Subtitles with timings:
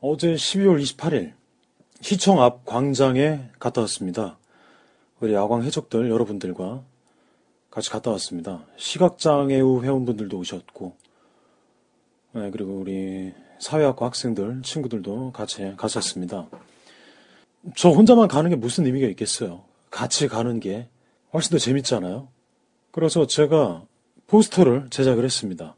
[0.00, 1.32] 어제 12월 28일,
[2.02, 4.36] 시청 앞 광장에 갔다 왔습니다.
[5.20, 6.82] 우리 야광 해적들 여러분들과
[7.70, 8.62] 같이 갔다 왔습니다.
[8.76, 10.94] 시각장애우 회원분들도 오셨고,
[12.32, 16.46] 네, 그리고 우리 사회학과 학생들, 친구들도 같이 갔었습니다.
[17.74, 19.64] 저 혼자만 가는 게 무슨 의미가 있겠어요.
[19.90, 20.88] 같이 가는 게
[21.32, 22.28] 훨씬 더 재밌잖아요.
[22.90, 23.82] 그래서 제가
[24.26, 25.74] 포스터를 제작을 했습니다.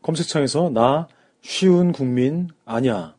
[0.00, 1.06] 검색창에서 나
[1.42, 3.16] 쉬운 국민 아냐.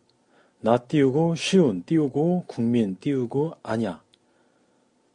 [0.59, 4.01] 나 띄우고 쉬운 띄우고 국민 띄우고 아냐.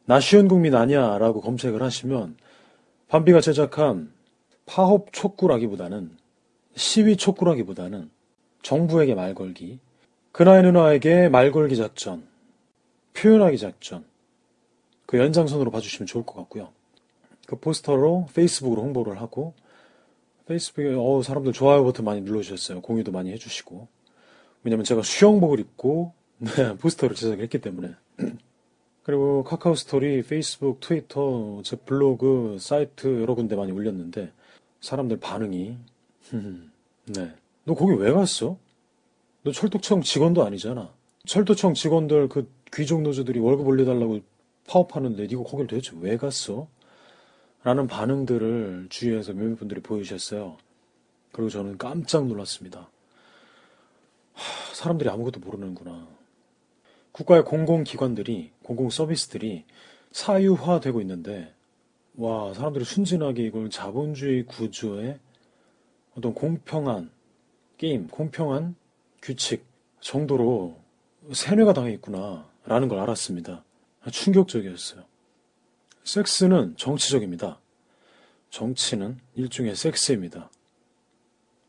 [0.05, 2.37] 나 쉬운 국민 아냐 라고 검색을 하시면
[3.07, 4.11] 반비가 제작한
[4.65, 6.17] 파업 촉구라기보다는
[6.75, 8.09] 시위 촉구라기보다는
[8.61, 9.79] 정부에게 말 걸기,
[10.31, 12.27] 그나의 누나에게 말 걸기 작전,
[13.13, 14.05] 표현하기 작전,
[15.05, 16.69] 그 연장선으로 봐주시면 좋을 것 같고요.
[17.47, 19.53] 그 포스터로 페이스북으로 홍보를 하고
[20.47, 22.81] 페이스북에 어 사람들 좋아요 버튼 많이 눌러주셨어요.
[22.81, 23.87] 공유도 많이 해주시고
[24.63, 27.95] 왜냐면 제가 수영복을 입고 네, 포스터를 제작했기 때문에
[29.03, 34.31] 그리고 카카오 스토리, 페이스북, 트위터, 제 블로그, 사이트 여러 군데 많이 올렸는데
[34.81, 35.77] 사람들 반응이
[37.05, 37.33] 네.
[37.63, 38.57] 너 거기 왜 갔어?
[39.43, 40.93] 너 철도청 직원도 아니잖아.
[41.25, 44.19] 철도청 직원들 그 귀족 노조들이 월급 올려달라고
[44.67, 46.67] 파업하는데 니가 거길 도대체 왜 갔어?
[47.67, 50.55] 라는 반응들을 주위에서 몇몇 분들이 보여주셨어요.
[51.33, 52.89] 그리고 저는 깜짝 놀랐습니다.
[54.31, 56.07] 하, 사람들이 아무것도 모르는구나.
[57.11, 59.65] 국가의 공공기관들이, 공공서비스들이
[60.13, 61.53] 사유화되고 있는데,
[62.15, 65.19] 와, 사람들이 순진하게 이걸 자본주의 구조의
[66.15, 67.11] 어떤 공평한
[67.77, 68.75] 게임, 공평한
[69.21, 69.65] 규칙
[69.99, 70.79] 정도로
[71.33, 73.65] 세뇌가 당해 있구나, 라는 걸 알았습니다.
[74.09, 75.03] 충격적이었어요.
[76.07, 77.59] 섹스는 정치적입니다.
[78.49, 80.49] 정치는 일종의 섹스입니다.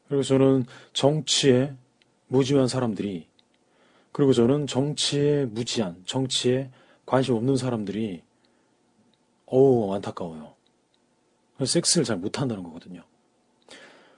[0.06, 1.75] 그리고 저는 정치에
[2.28, 3.26] 무지한 사람들이,
[4.12, 6.71] 그리고 저는 정치에 무지한, 정치에
[7.04, 8.22] 관심 없는 사람들이,
[9.47, 10.55] 어우, 안타까워요.
[11.65, 13.03] 섹스를 잘 못한다는 거거든요.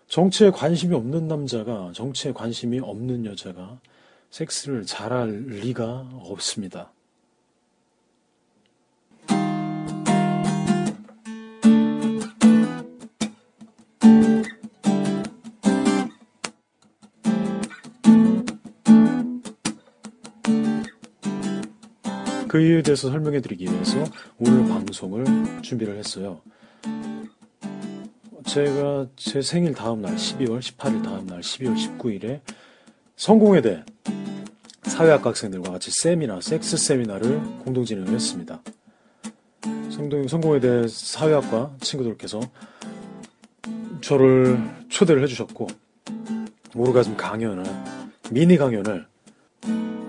[0.07, 3.81] 정치에 관심이 없는 남자가, 정치에 관심이 없는 여자가
[4.29, 6.93] 섹스를 잘할 리가 없습니다.
[22.51, 24.05] 그 이유에 대해서 설명해 드리기 위해서
[24.41, 26.41] 오늘 방송을 준비를 했어요.
[28.45, 32.41] 제가 제 생일 다음 날 12월 18일 다음 날 12월 19일에
[33.15, 33.85] 성공회대
[34.83, 38.61] 사회학과 학생들과 같이 세미나, 섹스 세미나를 공동 진행을 했습니다.
[39.93, 42.41] 성동, 성공회대 사회학과 친구들께서
[44.01, 45.69] 저를 초대를 해주셨고
[46.75, 47.65] 오르가즘 강연을
[48.33, 49.07] 미니 강연을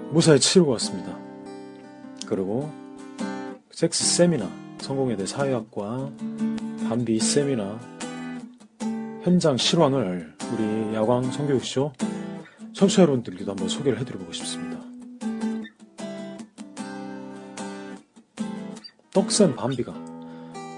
[0.09, 1.20] 무사히 치르고 왔습니다.
[2.31, 2.71] 그리고
[3.71, 4.49] 섹스 세미나,
[4.79, 6.09] 성공회대 사회학과
[6.87, 7.77] 반비 세미나
[9.21, 11.91] 현장 실황을 우리 야광 성교육쇼
[12.71, 14.79] 청취자 여러분들께도 한번 소개를 해드려보고 싶습니다.
[19.11, 19.93] 떡센 반비가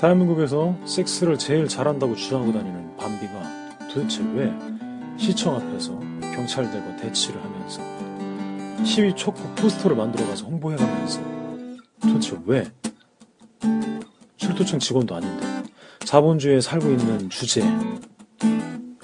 [0.01, 4.51] 대한민국에서 섹스를 제일 잘한다고 주장하고 다니는 반비가 도대체 왜
[5.17, 5.99] 시청 앞에서
[6.33, 7.79] 경찰들과 대치를 하면서
[8.83, 11.42] 시위 촉구 포스터를 만들어가서 홍보해가면서
[12.03, 12.65] 도대체 왜
[14.37, 15.45] 출도청 직원도 아닌데
[15.99, 17.65] 자본주의에 살고 있는 주제에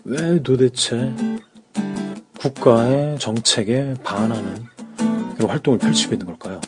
[0.04, 1.14] 왜 도대체
[2.40, 4.66] 국가의 정책에 반하는
[5.38, 6.62] 이런 활동을 펼치고 있는 걸까요?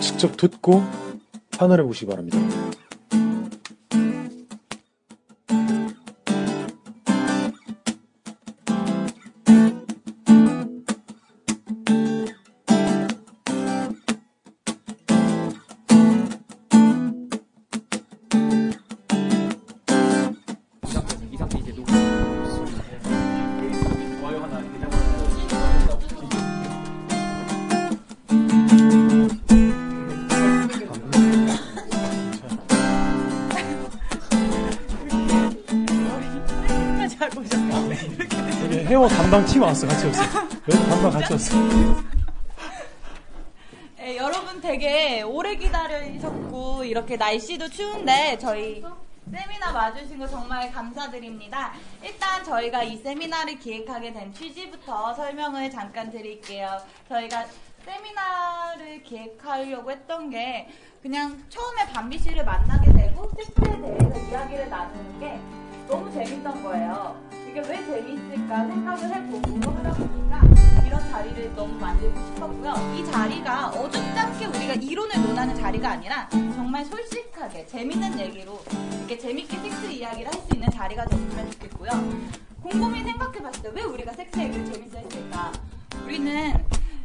[0.00, 0.82] 직접 듣고
[1.50, 2.38] 판단해 보시기 바랍니다.
[39.32, 40.22] 담당 팀 왔어, 같이 왔어.
[40.68, 41.56] 여기 담당 같이 왔어.
[43.96, 48.84] 네, 여러분 되게 오래 기다리셨고 이렇게 날씨도 추운데 저희
[49.30, 51.72] 세미나 와주신 거 정말 감사드립니다.
[52.02, 56.82] 일단 저희가 이 세미나를 기획하게 된 취지부터 설명을 잠깐 드릴게요.
[57.08, 57.46] 저희가
[57.86, 60.68] 세미나를 기획하려고 했던 게
[61.00, 65.40] 그냥 처음에 밤비 씨를 만나게 되고 섹스에 대해서 이야기를 나누는 게
[65.92, 67.20] 너무 재밌던 거예요.
[67.50, 70.40] 이게 왜 재밌을까 생각을 해보고 하다 보니까
[70.86, 72.96] 이런 자리를 너무 만들고 싶었고요.
[72.96, 78.58] 이 자리가 어줍잖게 우리가 이론을 논하는 자리가 아니라 정말 솔직하게 재밌는 얘기로
[79.00, 81.90] 이렇게 재밌게 섹스 이야기를 할 수 있는 자리가 됐으면 좋겠고요.
[82.62, 85.52] 곰곰이 생각해봤을 때 왜 우리가 섹스 얘기를 재밌어 했을까?
[86.06, 86.54] 우리는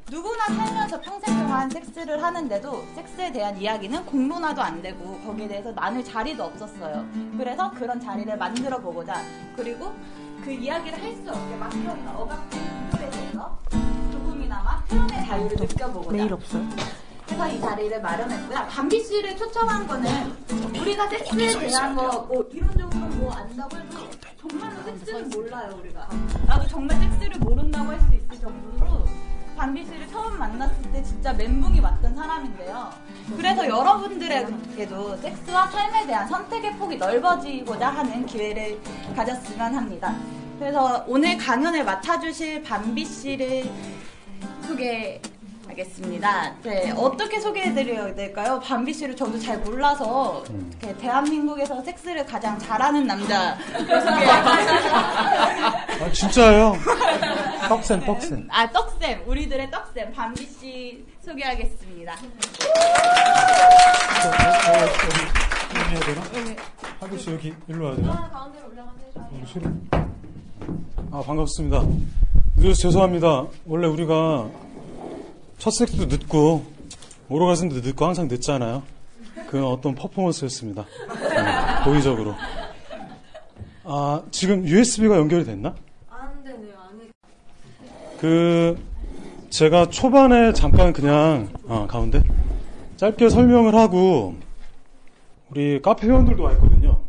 [0.09, 6.03] 누구나 살면서 평생 동안 섹스를 하는데도 섹스에 대한 이야기는 공론화도 안 되고 거기에 대해서 나눌
[6.03, 7.05] 자리도 없었어요.
[7.37, 9.21] 그래서 그런 자리를 만들어 보고자
[9.55, 9.93] 그리고
[10.43, 13.59] 그 이야기를 할 수 없게 막혀있는 억압된 구조에 대해서
[14.11, 16.65] 조금이나마 표현의 자유를 느껴보고자 메일 없어요?
[17.25, 18.67] 그래서 이 자리를 마련했고요.
[18.69, 20.09] 담비 씨를 초청한 거는
[20.79, 23.97] 우리가 섹스에 대한 거 뭐 이론적으로 뭐 안다고 해도
[24.39, 26.07] 정말로 섹스를 몰라요 우리가.
[26.47, 29.05] 나도 정말 섹스를 모른다고 할 수 있을 정도로
[29.57, 32.89] 담비 씨를 처음 만났을 때 진짜 멘붕이 왔던 사람인데요.
[33.35, 38.79] 그래서 여러분들에게도 섹스와 삶에 대한 선택의 폭이 넓어지고자 하는 기회를
[39.15, 40.15] 가졌으면 합니다.
[40.59, 43.69] 그래서 오늘 강연을 맡아주실 밤비 씨를
[44.61, 45.19] 소개
[45.67, 46.53] 하겠습니다.
[46.63, 48.59] 네, 어떻게 소개해드려야 될까요?
[48.63, 50.43] 밤비 씨를 저도 잘 몰라서
[50.79, 55.76] 이렇게 대한민국에서 섹스를 가장 잘하는 남자 소개할게요.
[55.99, 56.75] 아, 진짜예요?
[57.67, 58.47] 떡쌤, 떡쌤.
[58.51, 62.15] 아 떡쌤, 우리들의 떡쌤 밤비 씨 소개하겠습니다.
[65.89, 66.21] 해야 되나?
[66.99, 68.31] 하규 씨 여기 일로 와야 되나?
[69.35, 69.65] 여기 소리.
[71.11, 71.83] 아 반갑습니다.
[72.57, 73.45] 늦어서 죄송합니다.
[73.65, 74.47] 원래 우리가
[75.57, 76.65] 첫 섹스도 늦고
[77.29, 78.83] 오로가슴도 늦고 항상 늦잖아요.
[79.47, 80.85] 그건 어떤 퍼포먼스였습니다.
[81.09, 82.35] 네, 고의적으로.
[83.83, 85.73] 아 지금 USB가 연결이 됐나?
[88.19, 88.77] 그
[89.49, 92.21] 제가 초반에 잠깐 그냥 어, 가운데
[92.97, 94.35] 짧게 설명을 하고
[95.49, 96.99] 우리 카페 회원들도 와 있거든요.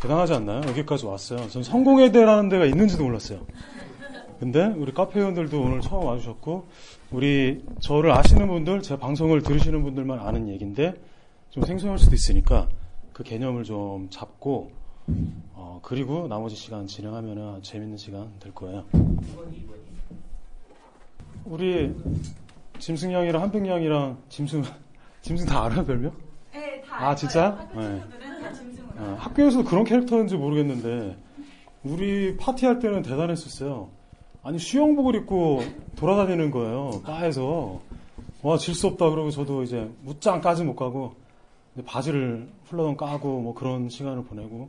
[0.00, 0.62] 대단하지 않나요?
[0.68, 1.48] 여기까지 왔어요.
[1.48, 3.40] 전 성공회대라는 데가 있는지도 몰랐어요.
[4.40, 6.64] 근데 우리 카페 회원들도 오늘 처음 와주셨고
[7.12, 10.94] 우리 저를 아시는 분들, 제 방송을 들으시는 분들만 아는 얘기인데
[11.50, 12.68] 좀 생소할 수도 있으니까
[13.12, 14.72] 그 개념을 좀 잡고
[15.54, 18.84] 어, 그리고 나머지 시간 진행하면 재밌는 시간 될 거예요.
[21.44, 21.94] 우리
[22.78, 24.62] 짐승 양이랑 한평 양이랑 짐승
[25.22, 26.12] 짐승 다 알아요 별명?
[26.52, 27.16] 네, 다 아, 알아요.
[27.16, 27.46] 진짜?
[27.72, 28.00] 학교 네.
[28.00, 28.88] 친구들은 다 짐승으로.
[28.98, 31.16] 어, 학교에서도 그런 캐릭터인지 모르겠는데
[31.84, 33.88] 우리 파티할 때는 대단했었어요.
[34.44, 35.62] 아니 수영복을 입고
[35.96, 37.02] 돌아다니는 거예요.
[37.04, 37.80] 바에서
[38.42, 41.14] 와 질 수 없다 그러고 저도 이제 무장까지 못 가고
[41.86, 44.68] 바지를 훌러덩 까고 뭐 그런 시간을 보내고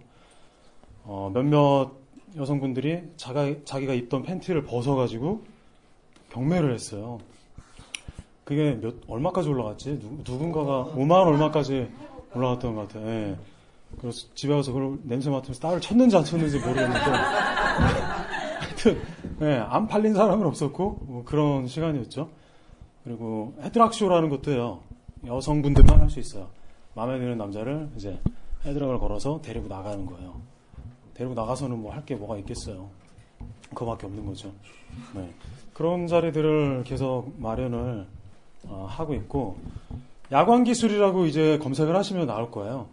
[1.06, 1.92] 어, 몇몇
[2.36, 5.44] 여성분들이 자가, 자기가 입던 팬티를 벗어가지고
[6.34, 7.20] 경매를 했어요.
[8.44, 10.00] 그게 몇 얼마까지 올라갔지?
[10.00, 11.90] 누, 누군가가 5만 원 얼마까지
[12.34, 13.08] 올라갔던 것 같아요.
[13.08, 13.38] 예.
[14.00, 16.98] 그래서 집에 가서 그걸 냄새 맡으면서 딸을 쳤는지 안 쳤는지 모르겠는데
[18.60, 19.02] 하여튼
[19.42, 22.30] 예, 안 팔린 사람은 없었고 뭐 그런 시간이었죠.
[23.04, 24.80] 그리고 헤드락쇼라는 것도요.
[25.26, 26.48] 여성분들만 할 수 있어요.
[26.96, 28.20] 마음에 드는 남자를 이제
[28.66, 30.42] 헤드락을 걸어서 데리고 나가는 거예요.
[31.14, 32.90] 데리고 나가서는 뭐 할 게 뭐가 있겠어요.
[33.70, 34.52] 그거밖에 없는 거죠.
[35.14, 35.32] 네.
[35.74, 38.06] 그런 자리들을 계속 마련을
[38.66, 39.58] 어, 하고 있고
[40.32, 42.88] 야광 기술이라고 이제 검색을 하시면 나올 거예요.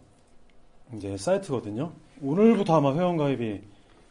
[0.95, 1.93] 이제 사이트거든요.
[2.23, 3.61] 오늘부터 아마 회원 가입이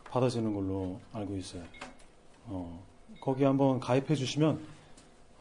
[0.09, 1.63] 받아지는 걸로 알고 있어요.
[2.45, 2.79] 어,
[3.19, 4.59] 거기 한번 가입해 주시면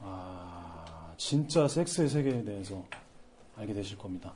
[0.03, 2.83] 아, 진짜 섹스의 세계에 대해서
[3.57, 4.33] 알게 되실 겁니다.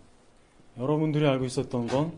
[0.78, 2.16] 여러분들이 알고 있었던 건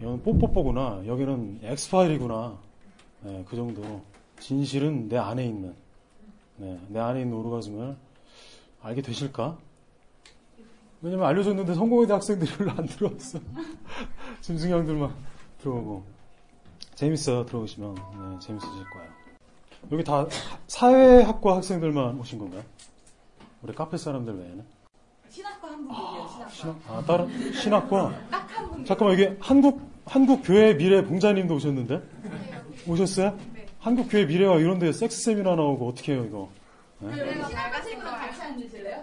[0.00, 1.02] 이건 뽀뽀뽀구나.
[1.06, 2.56] 여기는 엑스파일이구나.
[3.22, 4.02] 네, 그 정도.
[4.40, 5.74] 진실은 내 안에 있는,
[6.56, 7.96] 네, 내 안에 있는 오르가즘을
[8.82, 9.56] 알게 되실까?
[11.02, 13.38] 왜냐면 알려줬는데 성공회대 학생들이 별로 안 들어왔어.
[14.40, 15.14] 짐승 형들만
[15.60, 16.04] 들어오고.
[16.94, 17.94] 재밌어요, 들어오시면.
[17.94, 19.08] 네, 재밌으실 거예요.
[19.92, 20.26] 여기 다
[20.66, 22.62] 사회학과 학생들만 오신 건가요?
[23.62, 24.64] 우리 카페 사람들 외에는?
[25.28, 26.28] 신학과 한 분이에요.
[26.28, 26.48] 신학과.
[26.50, 28.28] 신학, 아, 다른, 신학과?
[28.30, 28.84] 딱 한 분.
[28.84, 32.02] 잠깐만, 이게 한국, 한국 교회 미래 봉자님도 오셨는데?
[32.88, 33.36] 오셨어요?
[33.86, 36.48] 한국 교회 미래와 이런 데 섹스 세미나 나오고 어떻게 해요, 이거?
[36.98, 37.14] 네?
[37.84, 38.96] 친구 같이 앉으실래요?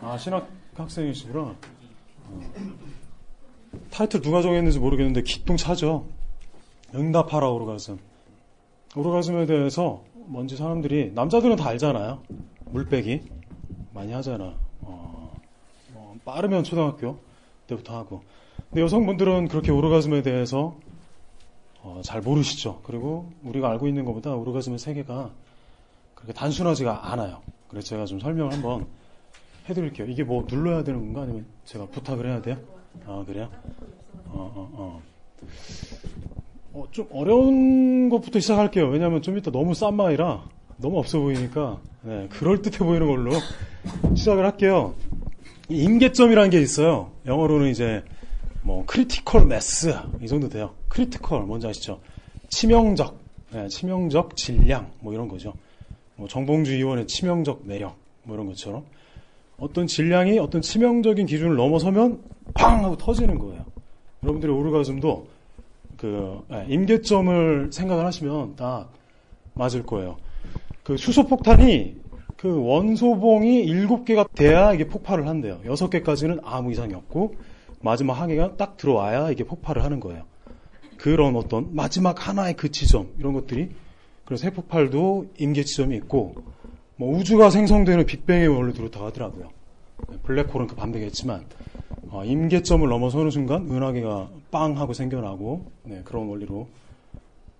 [0.00, 1.40] 아, 신학 학생이시구나.
[1.40, 2.40] 어.
[3.90, 6.06] 타이틀 누가 정했는지 모르겠는데 기똥차죠.
[6.94, 7.98] 응답하라 오르가슴.
[8.96, 12.22] 오르가즘에 대해서 뭔지 사람들이 남자들은 다 알잖아요.
[12.70, 13.20] 물빼기
[13.92, 14.54] 많이 하잖아.
[14.80, 15.30] 어,
[15.92, 17.18] 뭐 빠르면 초등학교
[17.66, 18.22] 때부터 하고.
[18.70, 20.74] 근데 여성분들은 그렇게 오르가즘에 대해서
[21.82, 22.80] 어, 잘 모르시죠.
[22.84, 25.30] 그리고 우리가 알고 있는 것보다 오르가즘의 세계가
[26.14, 27.42] 그렇게 단순하지가 않아요.
[27.68, 28.86] 그래서 제가 좀 설명을 한번
[29.68, 30.06] 해드릴게요.
[30.08, 31.22] 이게 뭐 눌러야 되는 건가?
[31.22, 32.56] 아니면 제가 부탁을 해야 돼요?
[33.06, 33.48] 아, 그래요?
[34.26, 35.02] 어, 어, 어.
[36.74, 38.88] 어, 좀 어려운 것부터 시작할게요.
[38.88, 40.44] 왜냐하면 좀 이따 너무 싼 마이라
[40.78, 43.32] 너무 없어 보이니까 네, 그럴듯해 보이는 걸로
[44.14, 44.94] 시작을 할게요.
[45.68, 47.10] 이 임계점이라는 게 있어요.
[47.26, 48.02] 영어로는 이제
[48.62, 50.74] 뭐 critical mass 이 정도 돼요.
[50.88, 52.00] critical 뭔지 아시죠?
[52.48, 53.18] 치명적,
[53.52, 55.54] 네, 치명적 질량 뭐 이런 거죠.
[56.16, 58.84] 뭐 정봉주 의원의 치명적 매력 뭐 이런 것처럼
[59.58, 62.22] 어떤 질량이 어떤 치명적인 기준을 넘어서면
[62.54, 63.64] 팡 하고 터지는 거예요.
[64.22, 65.26] 여러분들의 오르가즘도
[65.96, 68.92] 그 예, 임계점을 생각을 하시면 딱
[69.54, 70.16] 맞을 거예요.
[70.82, 71.96] 그 수소폭탄이
[72.36, 75.60] 그 원소봉이 7개가 돼야 이게 폭발을 한대요.
[75.64, 77.36] 6개까지는 아무 이상이 없고
[77.82, 80.24] 마지막 한 개가 딱 들어와야 이게 폭발을 하는 거예요.
[80.96, 83.70] 그런 어떤 마지막 하나의 그 지점 이런 것들이
[84.24, 86.34] 그래서 핵폭발도 임계 지점이 있고
[86.96, 89.50] 뭐 우주가 생성되는 빅뱅의 원리로 다 하더라고요.
[90.22, 91.44] 블랙홀은 그 반대겠지만
[92.10, 96.68] 어, 임계점을 넘어서는 순간 은하계가 빵 하고 생겨나고 네, 그런 원리로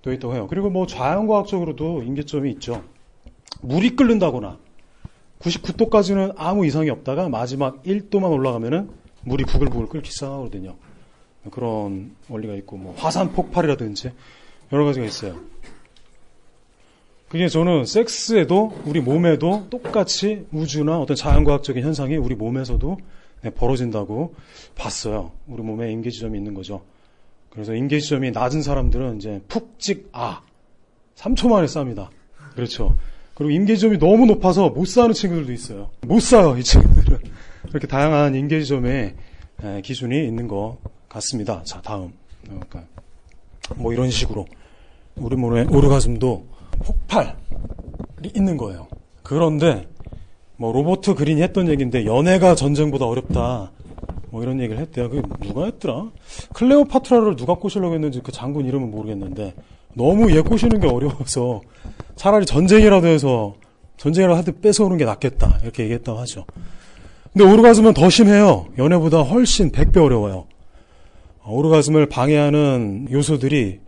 [0.02, 0.46] 되어 있다고 해요.
[0.48, 2.82] 그리고 뭐 자연과학적으로도 임계점이 있죠.
[3.62, 4.58] 물이 끓는다거나
[5.40, 8.90] 99도까지는 아무 이상이 없다가 마지막 1도만 올라가면은
[9.24, 10.76] 물이 부글부글 끓기 시작하거든요.
[11.50, 14.12] 그런 원리가 있고 뭐 화산 폭발이라든지
[14.72, 15.40] 여러 가지가 있어요.
[17.28, 22.98] 그게 저는 섹스에도 우리 몸에도 똑같이 우주나 어떤 자연과학적인 현상이 우리 몸에서도
[23.42, 24.34] 네, 벌어진다고
[24.76, 25.32] 봤어요.
[25.48, 26.82] 우리 몸에 임계 지점이 있는 거죠.
[27.50, 30.42] 그래서 임계 지점이 낮은 사람들은 이제 푹 찍 아
[31.16, 32.08] 3초 만에 쌉니다.
[32.54, 32.96] 그렇죠.
[33.34, 35.90] 그리고 임계 지점이 너무 높아서 못 사는 친구들도 있어요.
[36.02, 37.18] 못 사요 이 친구들은.
[37.68, 39.14] 이렇게 다양한 임계 지점의
[39.82, 40.78] 기준이 있는 것
[41.08, 41.62] 같습니다.
[41.64, 42.12] 자 다음
[42.44, 42.84] 그러니까
[43.76, 44.46] 뭐 이런 식으로
[45.16, 46.46] 우리 몸의 오르가즘도
[46.84, 47.32] 폭발이
[48.34, 48.88] 있는 거예요.
[49.22, 49.88] 그런데
[50.56, 53.70] 뭐 로버트 그린이 했던 얘기인데 연애가 전쟁보다 어렵다.
[54.30, 55.10] 뭐 이런 얘기를 했대요.
[55.10, 56.10] 그게 누가 했더라?
[56.54, 59.54] 클레오파트라를 누가 꼬시려고 했는지 그 장군 이름은 모르겠는데
[59.94, 61.60] 너무 얘 꼬시는 게 어려워서
[62.16, 63.54] 차라리 전쟁이라도 해서
[63.98, 65.58] 전쟁이라도 하든 뺏어오는 게 낫겠다.
[65.62, 66.46] 이렇게 얘기했다고 하죠.
[67.32, 68.66] 근데 오르가즘은 더 심해요.
[68.76, 70.46] 연애보다 훨씬 100배 어려워요.
[71.44, 73.80] 오르가즘을 방해하는 요소들이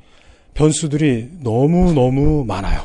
[0.55, 2.83] 변수들이 너무너무 많아요.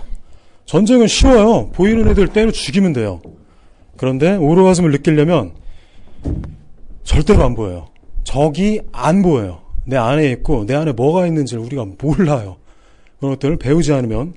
[0.66, 1.70] 전쟁은 쉬워요.
[1.72, 3.22] 보이는 애들 때려 죽이면 돼요.
[3.96, 5.54] 그런데 오르가즘을 느끼려면
[7.04, 7.88] 절대로 안 보여요.
[8.24, 9.62] 적이 안 보여요.
[9.86, 12.58] 내 안에 있고 내 안에 뭐가 있는지를 우리가 몰라요.
[13.18, 14.34] 그런 것들을 배우지 않으면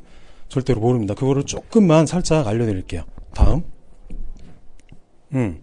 [0.49, 1.15] 절대로 모릅니다.
[1.15, 3.03] 그거를 조금만 살짝 알려드릴게요.
[3.35, 3.63] 다음.
[5.35, 5.62] 음.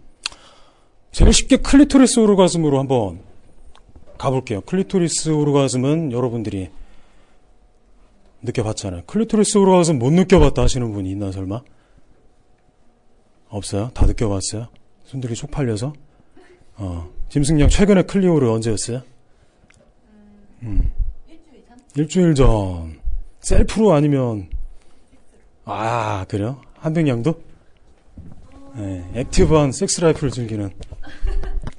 [1.12, 3.22] 제일 쉽게 클리토리스 오르가즘으로 한번
[4.18, 4.62] 가볼게요.
[4.62, 6.70] 클리토리스 오르가즘은 여러분들이
[8.42, 9.04] 느껴봤잖아요.
[9.06, 11.62] 클리토리스 오르가즘 못 느껴봤다 하시는 분이 있나 설마?
[13.50, 13.90] 없어요?
[13.94, 14.68] 다 느껴봤어요?
[15.06, 15.94] 손들이 쪽팔려서?
[16.78, 17.10] 어.
[17.30, 19.02] 짐승양 최근에 클리오르 언제였어요?
[20.64, 20.92] 음.
[21.96, 23.00] 일주일 전.
[23.40, 24.50] 셀프로 아니면,
[25.66, 26.62] 아, 그래요?
[26.76, 27.49] 한백양도?
[28.80, 30.70] 네, 액티브한 섹스 라이프를 즐기는.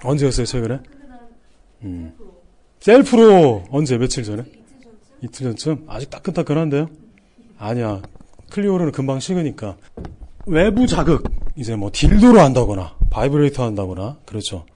[0.04, 0.80] 언제였어요, 최근에?
[1.85, 2.12] 음.
[2.80, 4.45] 셀프로, 언제, 며칠 전에?
[5.23, 5.87] 이틀 전쯤?
[5.88, 6.88] 아직 따끈따끈한데요?
[7.59, 8.02] 아니야.
[8.50, 9.78] 클리오르는 금방 식으니까.
[10.45, 11.25] 외부 자극,
[11.57, 14.66] 이제 뭐 딜도를 한다거나, 바이브레이터 한다거나, 그렇죠.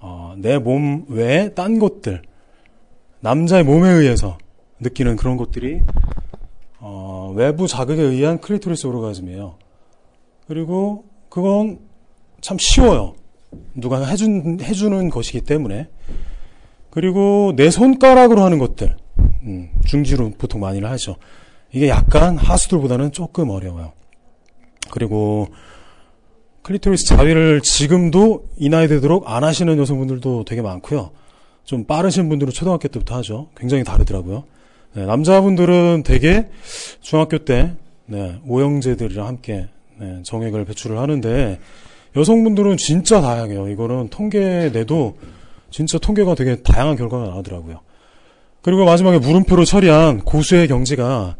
[0.00, 2.22] 어, 내 몸 외에 딴 것들,
[3.20, 4.38] 남자의 몸에 의해서
[4.80, 5.80] 느끼는 그런 것들이,
[6.78, 9.56] 어, 외부 자극에 의한 클리토리스 오르가즘이에요.
[10.46, 11.80] 그리고 그건
[12.40, 13.16] 참 쉬워요.
[13.74, 15.88] 누가 해준, 해주는 것이기 때문에.
[16.90, 18.96] 그리고 내 손가락으로 하는 것들,
[19.42, 21.16] 음, 중지로 보통 많이를 하죠.
[21.72, 23.90] 이게 약간 하수들보다는 조금 어려워요.
[24.92, 25.48] 그리고
[26.62, 31.10] 클리토리스 자위를 지금도 이 나이 되도록 안 하시는 여성분들도 되게 많고요.
[31.64, 33.48] 좀 빠르신 분들은 초등학교 때부터 하죠.
[33.56, 34.44] 굉장히 다르더라고요.
[34.94, 36.48] 네, 남자분들은 되게
[37.00, 37.74] 중학교 때
[38.06, 39.66] 네, 오형제들이랑 함께
[40.00, 41.58] 네, 정액을 배출을 하는데
[42.16, 43.68] 여성분들은 진짜 다양해요.
[43.68, 45.16] 이거는 통계 내도
[45.70, 47.80] 진짜 통계가 되게 다양한 결과가 나오더라고요.
[48.62, 51.36] 그리고 마지막에 물음표로 처리한 고수의 경지가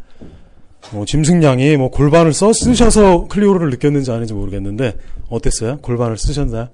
[0.92, 4.96] 뭐 짐승량이 뭐 골반을 써 쓰셔서 클리오를 느꼈는지 아닌지 모르겠는데
[5.30, 5.78] 어땠어요?
[5.78, 6.68] 골반을 쓰셨나요?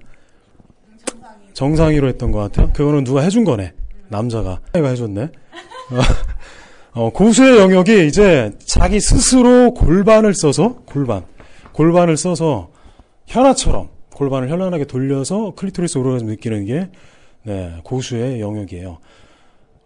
[1.52, 2.72] 정상이로 했던 것 같아요.
[2.72, 3.72] 그거는 누가 해준 거네.
[4.08, 4.60] 남자가.
[4.74, 5.28] 애가 해줬네.
[6.92, 11.22] 어, 고수의 영역이 이제 자기 스스로 골반을 써서 골반
[11.72, 12.70] 골반을 써서
[13.26, 16.90] 현아처럼 골반을 현란하게 돌려서 클리토리스 오르가즘 느끼는 게
[17.42, 18.98] 네, 고수의 영역이에요.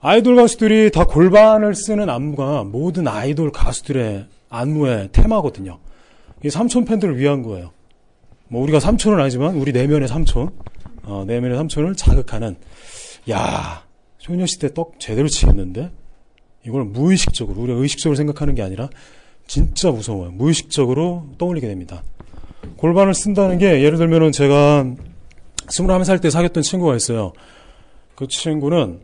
[0.00, 5.78] 아이돌 가수들이 다 골반을 쓰는 안무가 모든 아이돌 가수들의 안무의 테마거든요.
[6.40, 7.72] 이게 삼촌 팬들을 위한 거예요.
[8.48, 10.50] 뭐 우리가 삼촌은 아니지만 우리 내면의 삼촌,
[11.04, 12.56] 어, 내면의 삼촌을 자극하는
[13.30, 13.84] 야
[14.18, 15.90] 소녀시대 떡 제대로 치겠는데
[16.66, 18.88] 이걸 무의식적으로 우리가 의식적으로 생각하는 게 아니라
[19.46, 20.30] 진짜 무서워요.
[20.32, 22.02] 무의식적으로 떠올리게 됩니다.
[22.76, 24.86] 골반을 쓴다는 게 예를 들면은 제가
[25.66, 27.32] 21살 때 사귀었던 친구가 있어요.
[28.14, 29.00] 그 친구는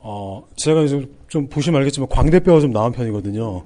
[0.00, 3.64] 어 제가 이제 좀 보시면 알겠지만 광대뼈가 좀 나은 편이거든요.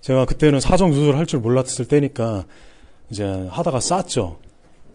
[0.00, 2.44] 제가 그때는 사정 수술을 할줄 몰랐을 때니까
[3.10, 4.38] 이제 하다가 쌌죠.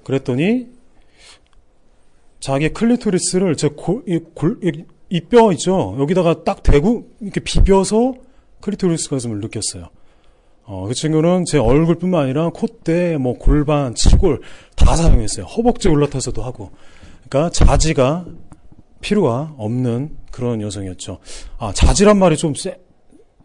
[0.03, 0.67] 그랬더니
[2.39, 4.19] 자기 클리토리스를 제골이
[5.29, 5.95] 뼈 있죠.
[5.99, 8.13] 여기다가 딱 대고 이렇게 비벼서
[8.61, 9.89] 클리토리스 오르가슴을 느꼈어요.
[10.67, 14.41] 어, 그 친구는 제 얼굴뿐만 아니라 콧대, 뭐 골반, 치골
[14.75, 15.45] 다 사용했어요.
[15.45, 16.71] 허벅지 올라타서도 하고.
[17.27, 18.25] 그러니까 자지가
[18.99, 21.19] 필요가 없는 그런 여성이었죠.
[21.57, 22.77] 아 자지란 말이 좀 세,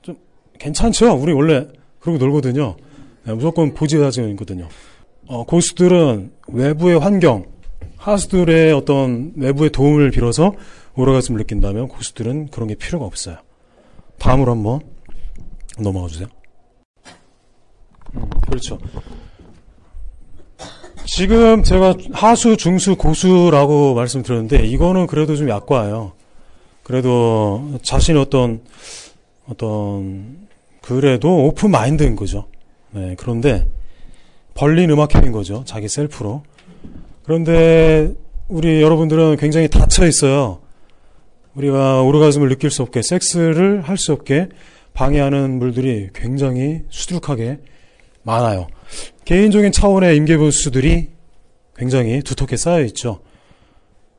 [0.03, 0.17] 좀
[0.59, 1.15] 괜찮죠.
[1.15, 1.69] 우리 원래
[2.01, 2.77] 그러고 놀거든요.
[3.25, 4.69] 네, 무조건 보지자지거든요.
[5.29, 7.47] 어, 고수들은 외부의 환경,
[7.99, 10.55] 하수들의 어떤 외부의 도움을 빌어서
[10.97, 13.37] 오르가즘을 느낀다면 고수들은 그런 게 필요가 없어요.
[14.19, 14.81] 다음으로 한번
[15.79, 16.27] 넘어가 주세요.
[18.15, 18.79] 음, 그렇죠.
[21.05, 26.13] 지금 제가 하수, 중수, 고수라고 말씀드렸는데 이거는 그래도 좀 약과예요.
[26.83, 28.61] 그래도 자신의 어떤
[29.47, 30.47] 어떤
[30.81, 32.47] 그래도 오픈 마인드인 거죠.
[32.93, 33.67] 네, 그런데
[34.55, 35.65] 벌린 음악회인 거죠.
[35.67, 36.43] 자기 셀프로.
[37.25, 38.13] 그런데
[38.49, 40.61] 우리 여러분들은 굉장히 닫혀 있어요.
[41.55, 44.49] 우리가 오르가즘을 느낄 수 없게 섹스를 할 수 없게
[44.95, 47.59] 방해하는 물들이 굉장히 수두룩하게
[48.23, 48.67] 많아요.
[49.25, 51.11] 개인적인 차원의 임계부수들이
[51.77, 53.21] 굉장히 두텁게 쌓여 있죠.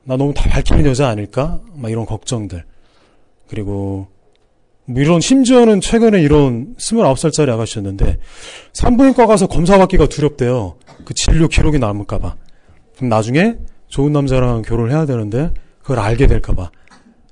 [0.04, 1.62] 나 너무 다 밝히는 여자 아닐까?
[1.76, 2.64] 막 이런 걱정들.
[3.48, 4.08] 그리고
[4.86, 8.20] 뭐 이런 심지어는 최근에 이런 29살짜리 아가씨였는데
[8.74, 10.76] 산부인과 가서 검사받기가 두렵대요.
[11.06, 12.36] 그 진료 기록이 남을까 봐.
[12.96, 13.56] 그럼 나중에
[13.88, 16.72] 좋은 남자랑 결혼을 해야 되는데 그걸 알게 될까 봐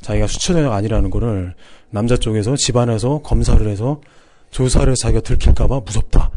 [0.01, 1.55] 자기가 수천자가 아니라는 거를
[1.89, 4.01] 남자 쪽에서 집안에서 검사를 해서
[4.51, 6.31] 조사를 자기가 들킬까 봐 무섭다.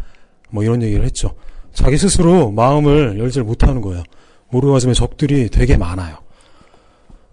[0.54, 1.34] 뭐 이런 얘기를 했죠.
[1.72, 4.04] 자기 스스로 마음을 열지 못하는 거예요.
[4.52, 6.18] 오르가즘의 적들이 되게 많아요.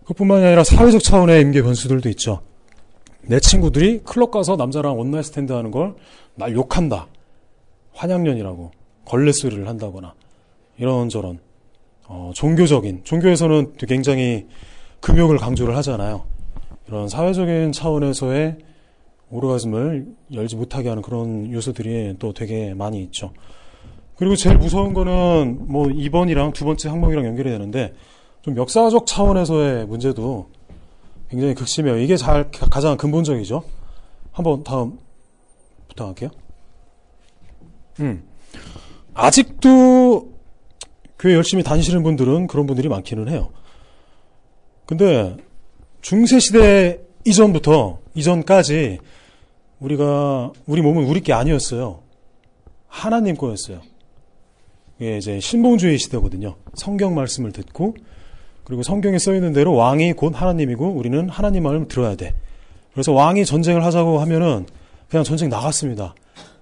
[0.06, 2.42] 그뿐만이 아니라 사회적 차원의 임계 변수들도 있죠.
[3.22, 5.96] 내 친구들이 클럽 가서 남자랑 one night stand 하는 걸
[6.36, 7.08] 날 욕한다.
[7.94, 8.72] 화냥년이라고
[9.06, 10.14] 걸레 소리를 한다거나
[10.78, 11.40] 이런저런
[12.08, 14.48] 어, 종교적인 종교에서는 굉장히
[15.02, 16.24] 금욕을 강조를 하잖아요.
[16.88, 18.58] 이런 사회적인 차원에서의
[19.32, 23.32] 오르가즘을 열지 못하게 하는 그런 요소들이 또 되게 많이 있죠.
[24.16, 27.94] 그리고 제일 무서운 거는 뭐 2번이랑 두 번째 항목이랑 연결이 되는데
[28.42, 30.50] 좀 역사적 차원에서의 문제도
[31.30, 31.98] 굉장히 극심해요.
[31.98, 33.64] 이게 잘 가장 근본적이죠.
[34.32, 35.00] 한번 다음
[35.88, 36.30] 부탁할게요.
[38.02, 38.24] 음.
[39.14, 40.32] 아직도
[41.18, 43.52] 교회 열심히 다니시는 분들은 그런 분들이 많기는 해요.
[44.86, 45.38] 근데
[46.02, 49.00] 중세 시대 이전부터 이전까지
[49.82, 52.00] 우리가 우리 몸은 우리 게 아니었어요.
[52.88, 53.82] 하나님 거였어요.
[55.00, 56.56] 이게 이제 신봉주의 시대거든요.
[56.76, 57.96] 성경 말씀을 듣고
[58.64, 62.34] 그리고 성경에 써 있는 대로 왕이 곧 하나님이고 우리는 하나님 말을 들어야 돼.
[62.94, 64.66] 그래서 왕이 전쟁을 하자고 하면은
[65.10, 66.14] 그냥 전쟁 나갔습니다.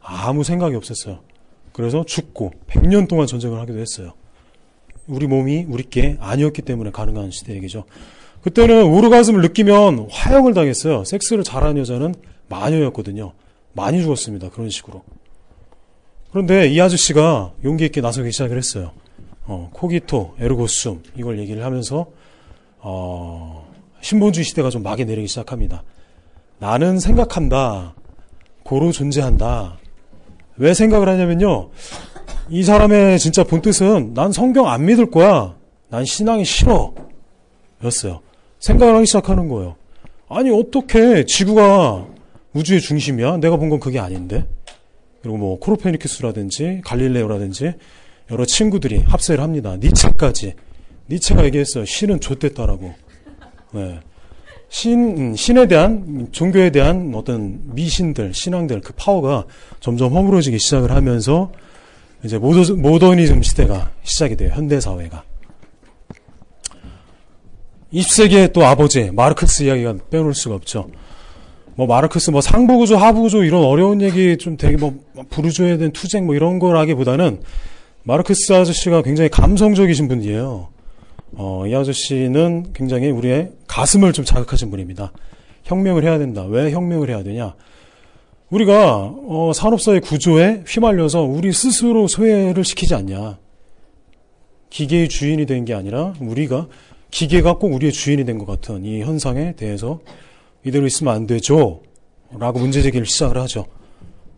[0.01, 1.19] 아무 생각이 없었어요.
[1.73, 4.13] 그래서 죽고 100년 동안 전쟁을 하기도 했어요.
[5.07, 7.83] 우리 몸이 우리께 아니었기 때문에 가능한 시대 얘기죠.
[8.41, 11.03] 그때는 오르가즘을 느끼면 화형을 당했어요.
[11.03, 12.13] 섹스를 잘하는 여자는
[12.49, 13.33] 마녀였거든요.
[13.73, 14.49] 많이 죽었습니다.
[14.49, 15.03] 그런 식으로.
[16.31, 18.91] 그런데 이 아저씨가 용기 있게 나서기 시작을 했어요.
[19.45, 22.07] 어, 코기토, 에르고숨 이걸 얘기를 하면서
[22.79, 23.67] 어,
[24.01, 25.83] 신본주의 시대가 좀 막이 내리기 시작합니다.
[26.59, 27.95] 나는 생각한다.
[28.63, 29.79] 고로 존재한다.
[30.57, 31.69] 왜 생각을 하냐면요.
[32.49, 35.55] 이 사람의 진짜 본뜻은 난 성경 안 믿을 거야.
[35.89, 36.93] 난 신앙이 싫어.
[37.83, 38.21] 였어요.
[38.59, 39.75] 생각을 하기 시작하는 거예요.
[40.27, 42.07] 아니, 어떻게 지구가
[42.53, 43.37] 우주의 중심이야?
[43.37, 44.45] 내가 본 건 그게 아닌데?
[45.21, 47.73] 그리고 뭐, 코르페니쿠스라든지, 갈릴레오라든지,
[48.31, 49.75] 여러 친구들이 합세를 합니다.
[49.77, 50.53] 니체까지.
[51.09, 51.85] 니체가 얘기했어요.
[51.85, 52.93] 신은 좆됐다라고.
[53.73, 53.99] 네.
[54.69, 59.45] 신, 음, 신에 대한, 종교에 대한 어떤 미신들, 신앙들, 그 파워가
[59.79, 61.51] 점점 허물어지기 시작을 하면서
[62.23, 64.51] 이제 모더, 모더니즘 시대가 시작이 돼요.
[64.53, 65.23] 현대사회가.
[67.93, 70.89] 20세기의 또 아버지, 마르크스 이야기가 빼놓을 수가 없죠.
[71.79, 76.35] 뭐 마르크스 뭐 상부구조 하부구조 이런 어려운 얘기 좀 되게 뭐 부르주에 대한 투쟁 뭐
[76.35, 77.39] 이런 거라기보다는
[78.03, 80.67] 마르크스 아저씨가 굉장히 감성적이신 분이에요.
[81.35, 85.13] 어, 이 아저씨는 굉장히 우리의 가슴을 좀 자극하신 분입니다.
[85.63, 86.43] 혁명을 해야 된다.
[86.43, 87.55] 왜 혁명을 해야 되냐?
[88.49, 93.37] 우리가 어, 산업사회 구조에 휘말려서 우리 스스로 소외를 시키지 않냐.
[94.69, 96.67] 기계의 주인이 된 게 아니라 우리가
[97.09, 100.01] 기계가 꼭 우리의 주인이 된 것 같은 이 현상에 대해서
[100.63, 101.81] 이대로 있으면 안 되죠.
[102.37, 103.65] 라고 문제제기를 시작을 하죠.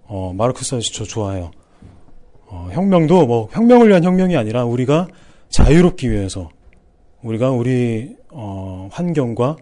[0.05, 1.51] 어, 마르크스 아저씨 저 좋아해요.
[2.47, 5.07] 어, 혁명도 뭐 혁명을 위한 혁명이 아니라 우리가
[5.49, 6.49] 자유롭기 위해서
[7.21, 9.57] 우리가 우리 어, 환경과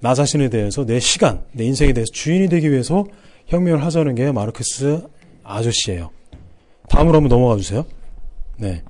[0.00, 3.04] 나 자신에 대해서 내 시간, 내 인생에 대해서 주인이 되기 위해서
[3.46, 5.02] 혁명을 하자는 게 마르크스
[5.42, 6.10] 아저씨예요.
[6.88, 7.84] 다음으로 한번 넘어가 주세요.
[8.58, 8.82] 네.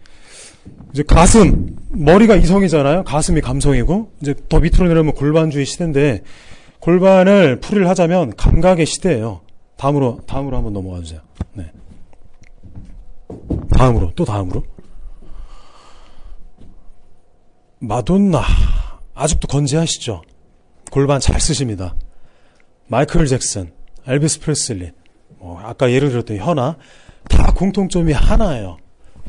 [0.92, 3.04] 이제 가슴, 머리가 이성이잖아요.
[3.04, 6.22] 가슴이 감성이고 이제 더 밑으로 내려오면 골반주의 시대인데
[6.86, 9.40] 골반을 풀이를 하자면 감각의 시대예요.
[9.76, 11.20] 다음으로 다음으로 한번 넘어가 주세요.
[11.52, 11.72] 네.
[13.76, 14.62] 다음으로 또 다음으로
[17.80, 18.40] 마돈나
[19.14, 20.22] 아직도 건재하시죠.
[20.92, 21.96] 골반 잘 쓰십니다.
[22.86, 23.72] 마이클 잭슨,
[24.06, 24.92] 엘비스 프레슬리,
[25.40, 26.76] 뭐 아까 예를 들었던 현아
[27.28, 28.76] 다 공통점이 하나예요.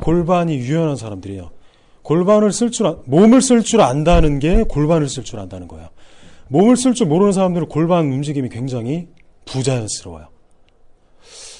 [0.00, 1.50] 골반이 유연한 사람들이에요.
[2.02, 5.88] 골반을 쓸 줄, 몸을 쓸 줄 안다는 게 골반을 쓸 줄 안다는 거예요.
[6.48, 9.08] 몸을 쓸 줄 모르는 사람들은 골반 움직임이 굉장히
[9.44, 10.28] 부자연스러워요.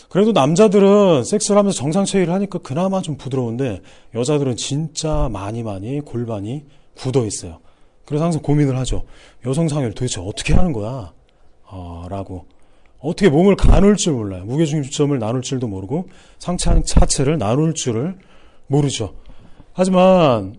[0.08, 3.82] 그래도 남자들은 섹스를 하면서 정상 체위를 하니까 그나마 좀 부드러운데
[4.14, 6.64] 여자들은 진짜 많이 많이 골반이
[6.96, 7.58] 굳어 있어요.
[8.06, 9.04] 그래서 항상 고민을 하죠.
[9.46, 11.12] 여성 상열 도대체 어떻게 하는 거야?
[11.64, 12.46] 어, 라고.
[13.00, 14.44] 어떻게 몸을 가눌 줄 몰라요.
[14.46, 18.18] 무게중심점을 나눌 줄도 모르고 상체 하체를 나눌 줄을
[18.66, 19.14] 모르죠.
[19.74, 20.56] 하지만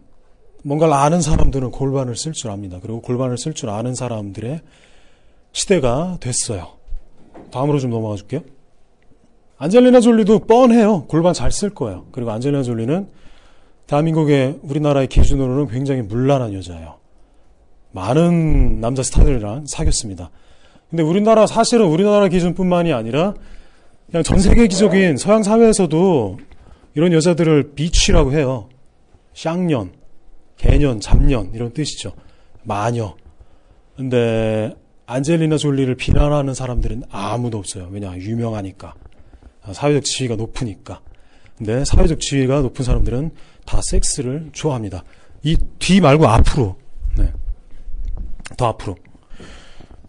[0.63, 2.79] 뭔가를 아는 사람들은 골반을 쓸 줄 압니다.
[2.81, 4.61] 그리고 골반을 쓸 줄 아는 사람들의
[5.51, 6.67] 시대가 됐어요.
[7.51, 8.41] 다음으로 좀 넘어가 줄게요.
[9.57, 11.05] 안젤리나 졸리도 뻔해요.
[11.07, 12.05] 골반 잘 쓸 거예요.
[12.11, 13.07] 그리고 안젤리나 졸리는
[13.87, 16.97] 대한민국의 우리나라의 기준으로는 굉장히 물란한 여자예요.
[17.91, 20.29] 많은 남자 스타들이랑 사귀었습니다.
[20.89, 23.33] 근데 우리나라 사실은 우리나라 기준뿐만이 아니라
[24.09, 26.37] 그냥 전 세계적인 서양 사회에서도
[26.95, 28.69] 이런 여자들을 비취라고 해요.
[29.33, 29.91] 쌍년,
[30.59, 32.13] 개년, 잡년 이런 뜻이죠.
[32.63, 33.15] 마녀.
[33.95, 34.75] 근데
[35.07, 37.87] 안젤리나 졸리를 비난하는 사람들은 아무도 없어요.
[37.89, 38.93] 왜냐 유명하니까.
[39.71, 41.01] 사회적 지위가 높으니까.
[41.57, 43.31] 근데 사회적 지위가 높은 사람들은
[43.65, 45.03] 다 섹스를 좋아합니다.
[45.43, 46.75] 이 뒤 말고 앞으로.
[47.17, 47.31] 네.
[48.57, 48.95] 더 앞으로.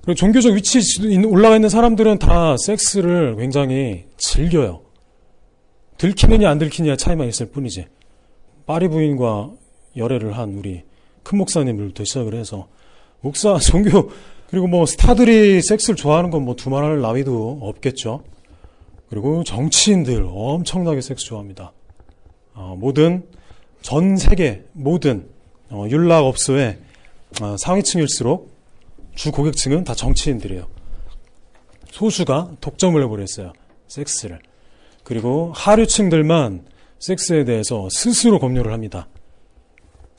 [0.03, 0.81] 그리고 종교적 위치에
[1.25, 4.83] 올라가 있는 사람들은 다 섹스를 굉장히 즐겨요.
[5.99, 7.87] 들키느냐 안 들키느냐 차이만 있을 뿐이지.
[8.67, 9.51] 파리 부인과
[9.97, 10.83] 열애를 한 우리
[11.23, 12.69] 큰 목사님들부터 시작을 해서
[13.21, 14.11] 목사 종교
[14.49, 18.25] 그리고 뭐 스타들이 섹스를 좋아하는 건 뭐 두말할 나위도 없겠죠.
[19.09, 21.73] 그리고 정치인들 엄청나게 섹스 좋아합니다.
[22.55, 23.27] 어, 모든
[23.83, 25.29] 전 세계 모든
[25.71, 26.79] 어, 윤락업소의
[27.43, 28.51] 어, 상위층일수록
[29.15, 30.67] 주 고객층은 다 정치인들이에요.
[31.91, 33.53] 소수가 독점을 해버렸어요.
[33.89, 34.41] 섹스를.
[35.03, 36.65] 그리고 하류층들만
[36.99, 39.09] 섹스에 대해서 스스로 검열을 합니다.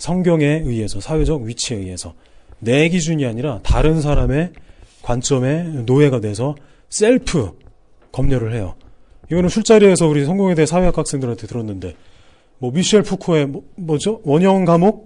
[0.01, 2.15] 성경에 의해서, 사회적 위치에 의해서.
[2.57, 4.51] 내 기준이 아니라 다른 사람의
[5.03, 6.55] 관점에 노예가 돼서
[6.89, 7.51] 셀프
[8.11, 8.73] 검열을 해요.
[9.31, 11.95] 이거는 술자리에서 우리 성공에 대해 사회학 학생들한테 들었는데,
[12.57, 15.05] 뭐, 미셸 푸코의, 뭐, 죠 원형 감옥?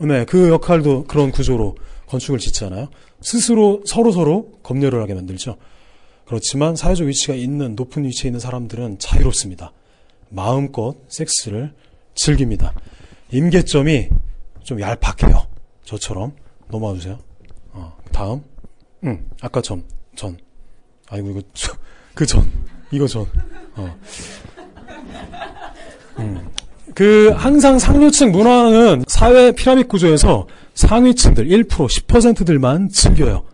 [0.00, 2.88] 네, 그 역할도 그런 구조로 건축을 짓잖아요.
[3.22, 5.56] 스스로 서로 서로 검열을 하게 만들죠.
[6.24, 9.72] 그렇지만 사회적 위치가 있는 높은 위치에 있는 사람들은 자유롭습니다.
[10.30, 11.72] 마음껏 섹스를
[12.16, 12.74] 즐깁니다.
[13.36, 14.08] 임계점이
[14.62, 15.46] 좀 얄팍해요.
[15.84, 16.32] 저처럼
[16.70, 17.18] 넘어와 주세요.
[17.72, 18.42] 어, 다음.
[19.04, 20.38] 응, 아까 전, 전.
[21.08, 21.40] 아이고 이거
[22.14, 22.50] 그 전,
[22.90, 23.26] 이거 전.
[23.76, 23.96] 어.
[26.18, 26.48] 음.
[26.94, 33.44] 그 항상 상류층 문화는 사회 피라미드 구조에서 상위층들 1% 10%들만 즐겨요.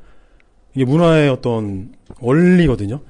[0.75, 3.01] 이게 문화의 어떤 원리거든요.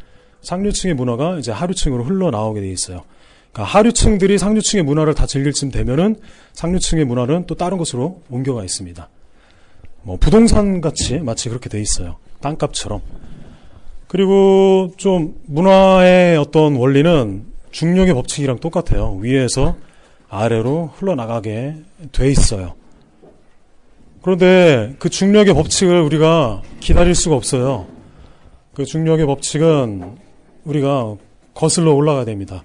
[0.41, 3.05] 상류층의 문화가 이제 하류층으로 흘러나오게 돼 있어요.
[3.53, 6.17] 그러니까 하류층들이 상류층의 문화를 다 즐길 쯤 되면은
[6.55, 9.09] 상류층의 문화는 또 다른 곳으로 옮겨가 있습니다.
[10.03, 12.17] 뭐 부동산 같이 마치 그렇게 돼 있어요.
[12.41, 13.01] 땅값처럼.
[14.09, 19.17] 그리고 좀 문화의 어떤 원리는 중력의 법칙이랑 똑같아요.
[19.21, 19.77] 위에서
[20.29, 21.77] 아래로 흘러나가게
[22.11, 22.75] 돼 있어요.
[24.23, 27.87] 그런데 그 중력의 법칙을 우리가 기다릴 수가 없어요.
[28.75, 30.17] 그 중력의 법칙은
[30.65, 31.17] 우리가
[31.55, 32.65] 거슬러 올라가야 됩니다.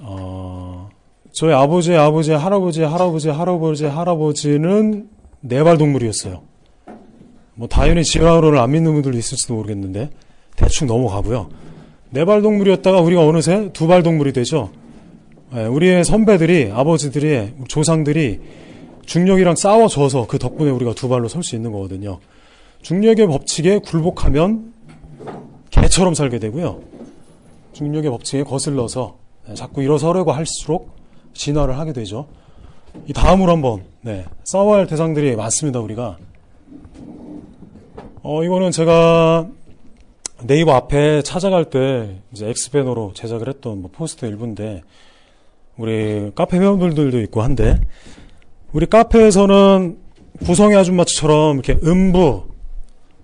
[0.00, 0.88] 어,
[1.32, 5.08] 저희 아버지, 아버지, 할아버지, 할아버지, 할아버지, 할아버지는
[5.40, 6.42] 네발 동물이었어요.
[7.54, 10.10] 뭐 당연히 지하로를 안 믿는 분들도 있을지도 모르겠는데
[10.56, 11.48] 대충 넘어가고요.
[12.10, 14.70] 네발 동물이었다가 우리가 어느새 두 발 동물이 되죠.
[15.54, 18.40] 예, 우리의 선배들이 아버지들이 조상들이
[19.06, 22.18] 중력이랑 싸워져서 그 덕분에 우리가 두 발로 설 수 있는 거거든요.
[22.82, 24.72] 중력의 법칙에 굴복하면
[25.70, 26.80] 개처럼 살게 되고요.
[27.72, 30.90] 중력의 법칙에 거슬러서 네, 자꾸 일어서려고 할수록
[31.34, 32.26] 진화를 하게 되죠.
[33.06, 35.80] 이 다음으로 한번 네, 싸워야 할 대상들이 많습니다.
[35.80, 36.18] 우리가
[38.22, 39.48] 어 이거는 제가
[40.44, 44.82] 네이버 앞에 찾아갈 때 이제 엑스배너로 제작을 했던 뭐 포스터 일부인데
[45.76, 47.80] 우리 카페 회원들도 있고 한데
[48.72, 49.98] 우리 카페에서는
[50.44, 52.44] 구성의 아줌마처럼 이렇게 음부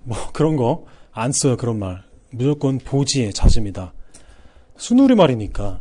[0.04, 3.94] 뭐 그런 거 안 써요 그런 말 무조건 보지에 잦습니다
[4.76, 5.80] 순우리 말이니까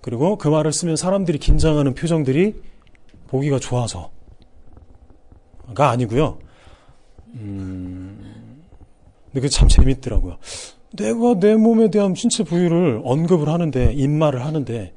[0.00, 2.54] 그리고 그 말을 쓰면 사람들이 긴장하는 표정들이
[3.28, 4.10] 보기가 좋아서가
[5.76, 6.38] 아니고요
[7.34, 8.62] 음
[9.32, 10.38] 그게 참 재밌더라고요
[10.96, 14.92] 내가 내 몸에 대한 신체 부위를 언급을 하는데 입말을 하는데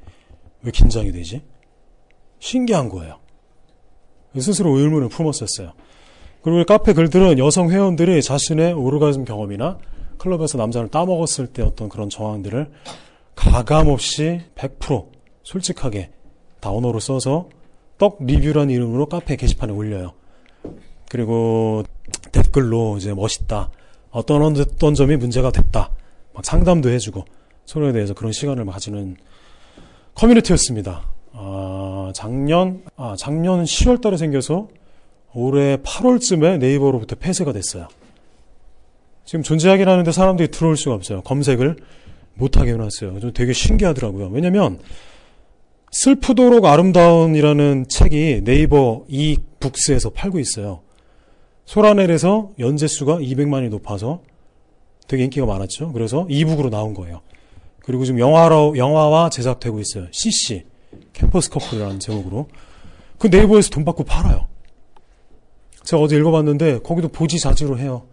[0.62, 1.42] 왜 긴장이 되지?
[2.38, 3.18] 신기한 거예요.
[4.38, 5.72] 스스로 의문을 품었었어요.
[6.42, 9.78] 그리고 카페 글들은 여성 회원들이 자신의 오르가즘 경험이나
[10.18, 12.70] 클럽에서 남자를 따먹었을 때 어떤 그런 정황들을
[13.34, 15.06] 가감없이 100%
[15.42, 16.10] 솔직하게
[16.60, 17.48] 다 언어로 써서
[17.98, 20.12] 떡 리뷰란 이름으로 카페 게시판에 올려요.
[21.08, 21.84] 그리고
[22.32, 23.70] 댓글로 이제 멋있다.
[24.10, 25.90] 어떤 어떤 점이 문제가 됐다.
[26.32, 27.24] 막 상담도 해주고
[27.66, 29.16] 서로에 대해서 그런 시간을 가지는
[30.14, 31.02] 커뮤니티였습니다.
[31.32, 34.68] 아, 작년, 아, 작년 10월 달에 생겨서
[35.34, 37.88] 올해 8월쯤에 네이버로부터 폐쇄가 됐어요.
[39.24, 41.22] 지금 존재하긴 하는데 사람들이 들어올 수가 없어요.
[41.22, 41.76] 검색을
[42.34, 43.20] 못하게 해놨어요.
[43.20, 44.28] 좀 되게 신기하더라고요.
[44.28, 44.78] 왜냐면,
[45.92, 50.80] 슬프도록 아름다운이라는 책이 네이버 이 북스에서 팔고 있어요.
[51.66, 54.22] 소라넬에서 연재수가 200만이 높아서
[55.06, 55.92] 되게 인기가 많았죠.
[55.92, 57.20] 그래서 이북으로 나온 거예요.
[57.80, 60.06] 그리고 지금 영화로, 영화화 제작되고 있어요.
[60.10, 60.64] CC.
[61.12, 62.48] 캠퍼스 커플이라는 제목으로.
[63.18, 64.48] 그 네이버에서 돈 받고 팔아요.
[65.84, 68.06] 제가 어제 읽어봤는데, 거기도 보지자지로 해요.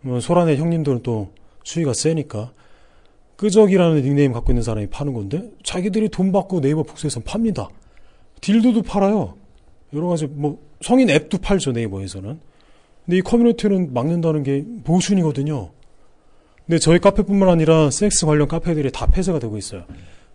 [0.00, 1.30] 뭐 소란의 형님들은 또
[1.64, 2.52] 수위가 세니까.
[3.42, 7.68] 끄적이라는 닉네임 갖고 있는 사람이 파는 건데, 자기들이 돈 받고 네이버 북스에서 팝니다.
[8.40, 9.34] 딜도도 팔아요.
[9.92, 12.38] 여러 가지, 뭐, 성인 앱도 팔죠, 네이버에서는.
[13.04, 15.70] 근데 이 커뮤니티는 막는다는 게 모순이거든요.
[16.66, 19.86] 근데 저희 카페뿐만 아니라 섹스 관련 카페들이 다 폐쇄가 되고 있어요.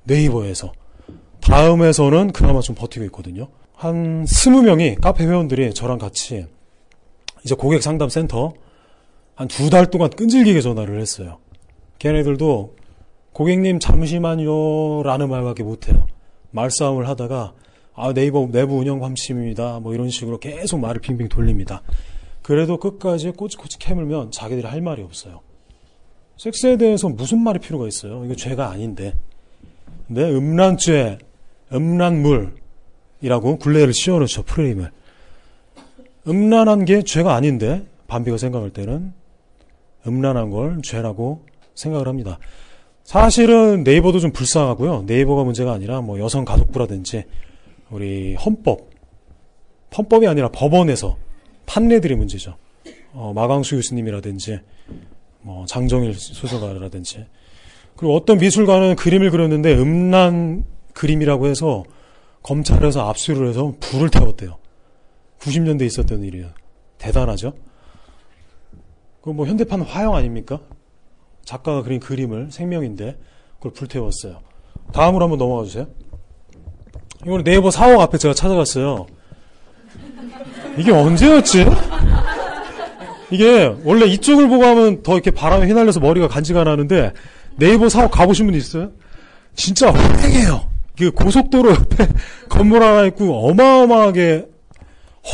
[0.04, 0.74] 네이버에서.
[1.40, 3.48] 다음에서는 그나마 좀 버티고 있거든요.
[3.74, 6.46] 한 20명이 카페 회원들이 저랑 같이
[7.46, 8.54] 이제 고객 상담 센터
[9.36, 11.38] 한 두 달 동안 끈질기게 전화를 했어요.
[12.00, 12.76] 걔네들도
[13.38, 16.08] 고객님 잠시만요 라는 말밖에 못해요.
[16.50, 17.54] 말싸움을 하다가
[17.94, 19.80] 아 네이버 내부 운영 방침입니다.
[19.80, 21.84] 뭐 이런 식으로 계속 말을 빙빙 돌립니다.
[22.42, 25.42] 그래도 끝까지 꼬치꼬치 캐물면 자기들이 할 말이 없어요.
[26.38, 28.26] 섹스에 대해서 무슨 말이 필요가 있어요?
[28.26, 29.14] 이거 죄가 아닌데.
[30.08, 31.20] 네, 음란죄,
[31.72, 34.90] 음란물이라고 굴레를 씌워놓죠, 프레임을.
[36.28, 39.14] 음란한 게 죄가 아닌데, 반비가 생각할 때는
[40.08, 41.46] 음란한 걸 죄라고
[41.76, 42.40] 생각을 합니다.
[43.08, 45.04] 사실은 네이버도 좀 불쌍하고요.
[45.04, 47.24] 네이버가 문제가 아니라 뭐 여성 가족부라든지
[47.90, 48.90] 우리 헌법,
[49.98, 51.16] 헌법이 아니라 법원에서
[51.66, 52.58] 판례들이 문제죠.
[53.14, 54.60] 어, 마광수 교수님이라든지
[55.40, 57.26] 뭐 장정일 소설가라든지
[57.96, 61.86] 그리고 어떤 미술가는 그림을 그렸는데 음란 그림이라고 해서
[62.44, 64.58] 검찰에서 압수를 해서 불을 태웠대요.
[65.40, 66.50] 90년대 있었던 일이에요.
[66.98, 67.54] 대단하죠?
[69.22, 70.60] 그뭐 현대판 화형 아닙니까?
[71.48, 73.18] 작가가 그린 그림을 생명인데
[73.56, 74.40] 그걸 불태웠어요.
[74.92, 75.88] 다음으로 한번 넘어가 주세요.
[77.24, 79.08] 이거는 네이버 사옥 앞에 제가 찾아갔어요.
[80.78, 81.66] 이게 언제였지?
[83.32, 87.14] 이게 원래 이쪽을 보고 하면 더 이렇게 바람에 휘날려서 머리가 간지가 나는데
[87.56, 88.92] 네이버 사옥 가보신 분 있어요?
[89.56, 90.68] 진짜 휑해요.
[90.98, 92.08] 그 고속도로 옆에
[92.50, 94.48] 건물 하나 있고 어마어마하게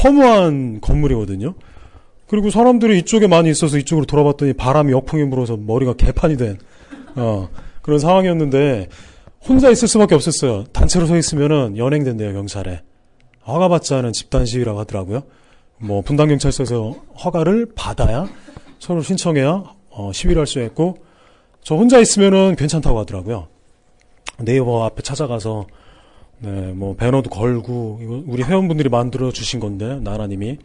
[0.04, 1.56] 허무한 건물이거든요.
[2.28, 6.58] 그리고 사람들이 이쪽에 많이 있어서 이쪽으로 돌아봤더니 바람이 역풍이 불어서 머리가 개판이 된
[7.16, 7.50] 어,
[7.82, 8.88] 그런 상황이었는데
[9.48, 10.64] 혼자 있을 수밖에 없었어요.
[10.72, 12.82] 단체로 서 있으면은 연행된대요 경찰에.
[13.46, 15.24] 허가받지 않은 집단 시위라고 하더라고요.
[15.78, 16.92] 뭐 분당 경찰서에서
[17.24, 18.28] 허가를 받아야
[18.80, 20.98] 서로 신청해야 어, 시위를 할 수 있고
[21.62, 23.48] 저 혼자 있으면은 괜찮다고 하더라고요.
[24.40, 25.66] 네이버 앞에 찾아가서
[26.40, 30.58] 네, 뭐 배너도 걸고 우리 회원분들이 만들어 주신 건데 나라님이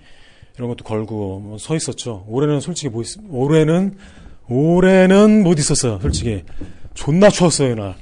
[0.58, 2.24] 이런 것도 걸고 뭐 서 있었죠.
[2.28, 3.96] 올해는 솔직히 뭐 있, 올해는
[4.48, 5.98] 올해는 못 있었어요.
[6.00, 6.44] 솔직히
[6.94, 7.94] 존나 추웠어요 이날.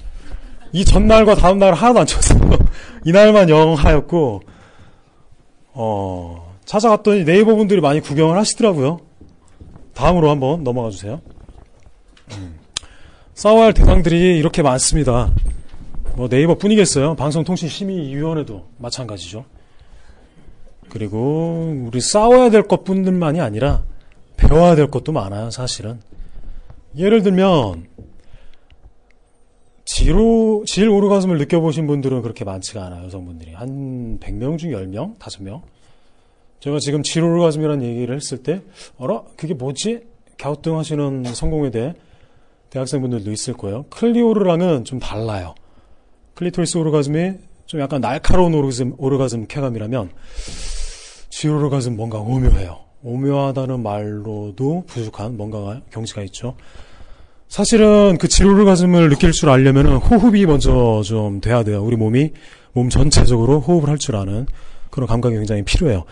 [0.73, 2.41] 이 전날과 다음 날 하나도 안 추웠어요.
[3.05, 4.43] 이날만 영하였고
[5.75, 9.01] 어 찾아갔더니 네이버 분들이 많이 구경을 하시더라고요.
[9.95, 11.21] 다음으로 한번 넘어가 주세요.
[12.33, 12.59] 음.
[13.35, 15.31] 싸워야 할 대상들이 이렇게 많습니다.
[16.17, 17.17] 뭐 네이버 뿐이겠어요.
[17.17, 19.45] 방송통신심의위원회도 마찬가지죠.
[20.97, 23.85] 그리고 우리 싸워야 될 것뿐만이 아니라
[24.39, 26.01] 배워야 될 것도 많아요, 사실은.
[26.97, 27.87] 예를 들면
[29.85, 33.53] 지로, 질 오르가즘을 느껴보신 분들은 그렇게 많지가 않아요, 여성분들이.
[33.53, 35.19] 한 100명 중 10명?
[35.19, 35.61] 5명?
[36.61, 38.63] 제가 지금 질 오르가즘이라는 얘기를 했을 때,
[38.97, 39.23] 어라?
[39.37, 40.01] 그게 뭐지?
[40.39, 41.93] 갸우뚱하시는 성공회대
[42.71, 43.85] 대학생분들도 있을 거예요.
[43.91, 45.55] 클리오르랑은 좀 달라요.
[46.37, 47.33] 클리토리스 오르가즘이
[47.67, 50.11] 좀 약간 날카로운 오르가즘, 오르가즘 쾌감이라면,
[51.37, 52.79] 질 오르가즘 뭔가 오묘해요.
[53.03, 56.57] 오묘하다는 말로도 부족한 뭔가 경지가 있죠.
[57.47, 61.85] 사실은 그 질 오르가슴을 느낄 줄 알려면 호흡이 먼저 좀 돼야 돼요.
[61.85, 62.33] 우리 몸이
[62.73, 64.47] 몸 전체적으로 호흡을 할 줄 아는
[64.91, 66.05] 그런 감각이 굉장히 필요해요.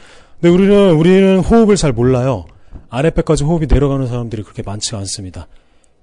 [0.43, 2.45] 근데 우리는 우리는 호흡을 잘 몰라요.
[2.91, 5.49] 아랫배까지 호흡이 내려가는 사람들이 그렇게 많지가 않습니다.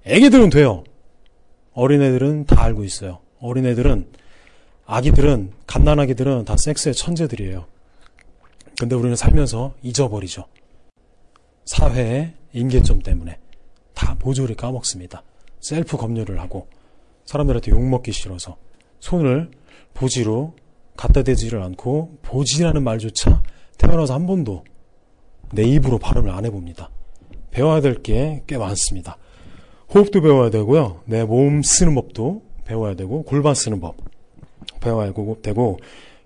[0.04, 0.82] 애기들은 돼요.
[1.74, 3.20] 어린애들은 다 알고 있어요.
[3.38, 4.04] 어린애들은
[4.84, 7.66] 아기들은 갓난아기들은 다 섹스의 천재들이에요.
[8.82, 10.44] 근데 우리는 살면서 잊어버리죠.
[11.66, 13.38] 사회의 임계점 때문에.
[13.94, 15.22] 다 모조리 까먹습니다.
[15.60, 16.66] 셀프 검열을 하고
[17.24, 18.56] 사람들한테 욕먹기 싫어서
[18.98, 19.52] 손을
[19.94, 20.56] 보지로
[20.96, 23.44] 갖다 대지를 않고 보지라는 말조차
[23.78, 24.64] 태어나서 한 번도
[25.52, 26.90] 내 입으로 발음을 안 해봅니다.
[27.52, 29.16] 배워야 될 게 꽤 많습니다.
[29.94, 31.02] 호흡도 배워야 되고요.
[31.04, 33.94] 내 몸 쓰는 법도 배워야 되고 골반 쓰는 법
[34.80, 35.78] 배워야 되고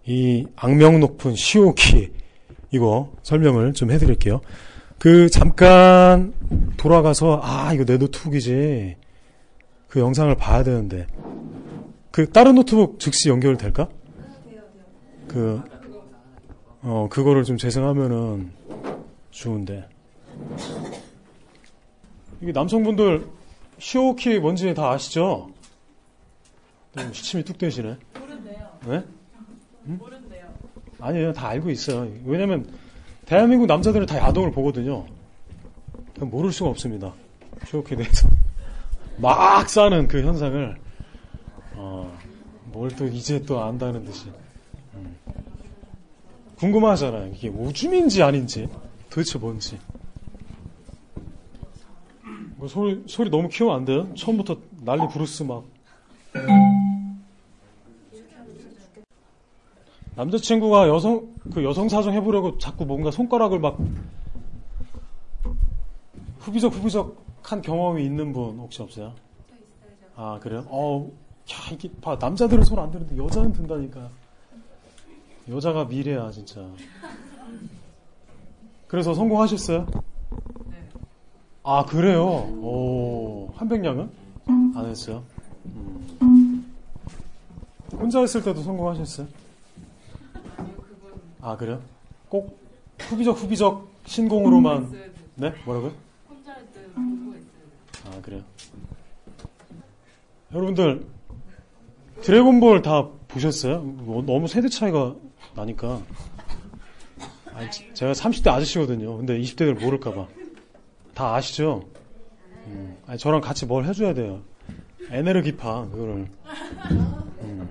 [0.06, 2.24] 이 악명 높은 시오키
[2.70, 4.40] 이거 설명을 좀 해드릴게요.
[4.98, 6.32] 그 잠깐
[6.76, 8.96] 돌아가서 아 이거 내 노트북이지
[9.88, 11.06] 그 영상을 봐야 되는데
[12.10, 13.88] 그 다른 노트북 즉시 연결될까?
[15.28, 15.62] 그
[16.88, 18.52] 어 그거를 좀 재생하면은
[19.32, 19.88] 좋은데
[22.40, 23.26] 이게 남성분들
[23.78, 25.50] 潮吹き 뭔지 다 아시죠?
[26.96, 27.96] 좀 시침이 뚝 떼시네.
[28.20, 28.78] 모른대요.
[28.86, 29.04] 네?
[29.82, 30.25] 모른대요.
[31.06, 31.32] 아니에요.
[31.32, 32.08] 다 알고 있어요.
[32.24, 32.66] 왜냐면
[33.26, 35.04] 대한민국 남자들은 다 야동을 보거든요.
[36.20, 37.12] 모를 수가 없습니다.
[37.66, 38.28] 쇼크에 대해서.
[39.18, 40.76] 막 싸는 그 현상을,
[41.74, 42.16] 어,
[42.72, 44.26] 뭘 또 이제 또 안다는 듯이.
[44.94, 45.16] 음.
[46.56, 47.32] 궁금하잖아요.
[47.34, 48.68] 이게 오줌인지 아닌지.
[49.10, 49.78] 도대체 뭔지.
[52.56, 54.14] 뭐 소리, 소리 너무 키우면 안 돼요?
[54.14, 55.64] 처음부터 난리 부르스 막.
[60.16, 63.78] 남자친구가 여성, 그 여성 사정 해보려고 자꾸 뭔가 손가락을 막
[66.40, 69.12] 후비적 후비적 한 경험이 있는 분 혹시 없어요?
[70.16, 70.64] 아, 그래요?
[70.68, 71.06] 어,
[71.52, 74.08] 야, 이게, 봐, 남자들은 손 안 드는데 여자는 든다니까.
[75.50, 76.66] 여자가 미래야, 진짜.
[78.88, 79.86] 그래서 성공하셨어요?
[81.62, 82.24] 아, 그래요?
[82.24, 84.10] 오, 한백량은?
[84.74, 85.22] 안 했어요?
[85.66, 86.74] 음.
[87.92, 89.26] 혼자 했을 때도 성공하셨어요?
[91.46, 91.80] 아 그래요?
[92.28, 92.58] 꼭
[92.98, 94.90] 후비적 후비적 신공으로만
[95.36, 95.92] 네 뭐라고요?
[96.28, 98.16] 혼자 할 때 보고 있어요.
[98.18, 98.42] 아 그래요?
[100.52, 101.06] 여러분들
[102.22, 103.80] 드래곤볼 다 보셨어요?
[103.80, 105.14] 뭐, 너무 세대 차이가
[105.54, 106.00] 나니까
[107.54, 109.16] 아니, 제가 30대 아저씨거든요.
[109.16, 110.26] 근데 20대들 모를까봐
[111.14, 111.84] 다 아시죠?
[112.66, 114.42] 음, 아니, 저랑 같이 뭘 해줘야 돼요.
[115.10, 116.26] 에네르기파 그거를
[117.42, 117.68] 음.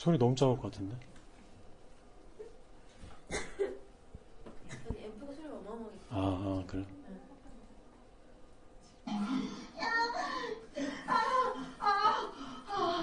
[0.00, 0.96] 소리 너무 작을 것 같은데.
[6.08, 6.82] 아, 아 그래.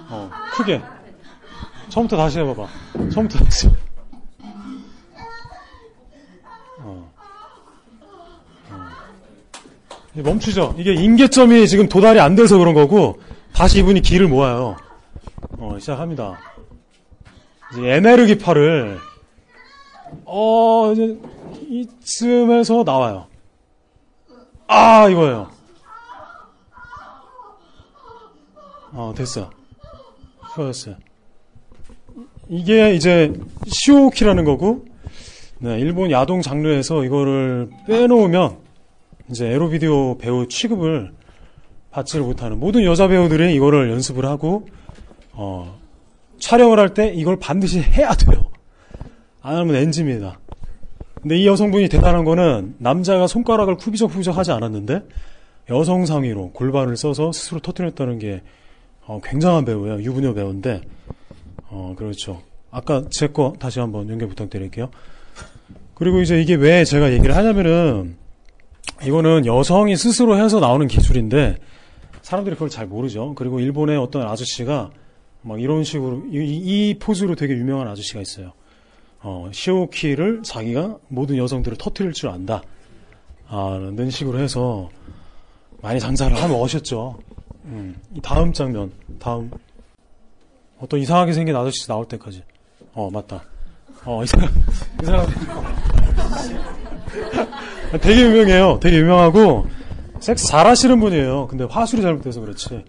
[0.10, 0.82] 어, 크게.
[1.90, 2.68] 처음부터 다시 해봐봐.
[3.12, 3.68] 처음부터 다시.
[6.80, 7.14] 어.
[8.72, 8.90] 어.
[10.16, 10.74] 멈추죠?
[10.80, 13.22] 이게 임계점이 지금 도달이 안 돼서 그런 거고,
[13.54, 14.76] 다시 이분이 기를 모아요.
[15.60, 16.57] 어, 시작합니다.
[17.76, 19.00] 에네르기파를
[20.26, 21.18] 어 이제
[21.70, 23.28] 이쯤에서 나와요.
[24.68, 25.50] 아 이거예요.
[28.94, 29.50] 어 됐어.
[30.56, 30.96] 좋았어요.
[32.50, 33.34] 이게 이제
[33.68, 34.86] 시오키라는 거고,
[35.60, 38.58] 네, 일본 야동 장르에서 이거를 빼놓으면
[39.30, 41.12] 이제 에로비디오 배우 취급을
[41.92, 44.68] 받지를 못하는 모든 여자 배우들이 이거를 연습을 하고
[45.34, 45.80] 어,
[46.48, 48.50] 촬영을 할 때 이걸 반드시 해야 돼요.
[49.42, 50.40] 안 하면 NG입니다.
[51.22, 55.02] 근데 이 여성분이 대단한 거는 남자가 손가락을 후비적 후비적 하지 않았는데
[55.70, 58.44] 여성 상의로 골반을 써서 스스로 터뜨렸다는 게
[59.06, 60.02] 어, 굉장한 배우예요.
[60.02, 60.82] 유부녀 배우인데
[61.70, 62.42] 어, 그렇죠.
[62.72, 64.90] 아까 제 거 다시 한번 연결 부탁드릴게요.
[65.96, 68.16] 그리고 이제 이게 왜 제가 얘기를 하냐면은
[69.04, 71.58] 이거는 여성이 스스로 해서 나오는 기술인데
[72.22, 73.34] 사람들이 그걸 잘 모르죠.
[73.36, 74.92] 그리고 일본의 어떤 아저씨가
[75.42, 78.54] 막 이런 식으로 이, 이 포즈로 되게 유명한 아저씨가 있어요.
[79.22, 82.62] 어, 시오키를 자기가 모든 여성들을 터트릴 줄 안다.
[83.48, 84.90] 아, 는 식으로 해서
[85.82, 87.20] 많이 장사를 하면 오셨죠.
[87.66, 89.52] 음, 이 다음 장면, 다음
[90.80, 92.44] 어떤 이상하게 생긴 아저씨 나올 때까지.
[92.94, 93.44] 어, 맞다.
[94.06, 94.50] 어, 이 사람,
[95.02, 95.26] 이 사람.
[98.02, 98.80] 되게 유명해요.
[98.82, 99.68] 되게 유명하고,
[100.20, 101.48] 섹스 잘 하시는 분이에요.
[101.48, 102.84] 근데 화술이 잘못돼서 그렇지.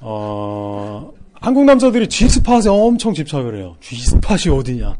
[0.00, 3.76] 어, 한국 남자들이 G스팟에 엄청 집착을 해요.
[3.80, 4.94] G스팟이 어디냐.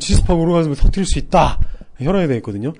[0.00, 1.60] G스팟 오르가즘을 터뜨릴 수 있다.
[2.00, 2.72] 혈안이 되어 있거든요.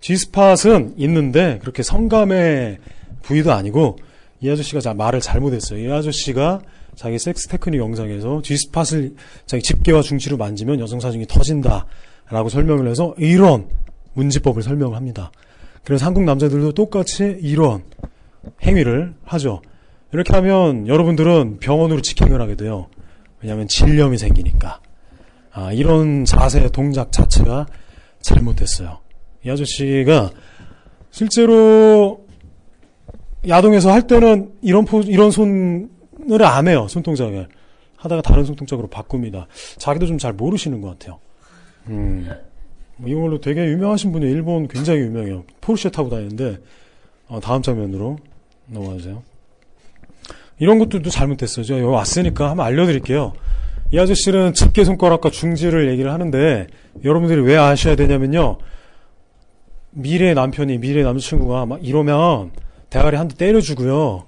[0.00, 2.78] G스팟은 있는데, 그렇게 성감의
[3.22, 3.98] 부위도 아니고,
[4.40, 5.86] 이 아저씨가 자, 말을 잘못했어요.
[5.86, 6.60] 이 아저씨가
[6.94, 11.86] 자기 섹스 테크닉 영상에서 G스팟을 자기 집게와 중치로 만지면 여성 사진이 터진다.
[12.30, 13.68] 라고 설명을 해서 이런
[14.14, 15.30] 문지법을 설명을 합니다.
[15.84, 17.84] 그래서 한국 남자들도 똑같이 이런
[18.62, 19.60] 행위를 하죠.
[20.16, 22.86] 이렇게 하면 여러분들은 병원으로 직행을 하게 돼요.
[23.42, 24.80] 왜냐하면 질염이 생기니까.
[25.52, 27.66] 아, 이런 자세, 동작 자체가
[28.22, 28.98] 잘못됐어요.
[29.44, 30.30] 이 아저씨가
[31.10, 32.24] 실제로
[33.46, 35.88] 야동에서 할 때는 이런 포, 이런 손을
[36.42, 36.86] 안 해요.
[36.88, 37.46] 손 동작을.
[37.96, 39.46] 하다가 다른 손 동작으로 바꿉니다.
[39.76, 41.18] 자기도 좀 잘 모르시는 것 같아요.
[41.88, 42.26] 음.
[42.96, 45.44] 뭐 이걸로 되게 유명하신 분이 일본 굉장히 유명해요.
[45.60, 46.56] 포르쉐 타고 다니는데
[47.28, 48.16] 어, 다음 장면으로
[48.66, 49.22] 넘어가세요.
[50.58, 51.64] 이런 것들도 잘못됐어요.
[51.64, 53.32] 제가 여기 왔으니까 한번 알려드릴게요.
[53.92, 56.66] 이 아저씨는 집게 손가락과 중지를 얘기를 하는데
[57.04, 58.58] 여러분들이 왜 아셔야 되냐면요.
[59.90, 62.50] 미래 남편이 미래 남자친구가 막 이러면
[62.90, 64.26] 대가리 한 대 때려주고요.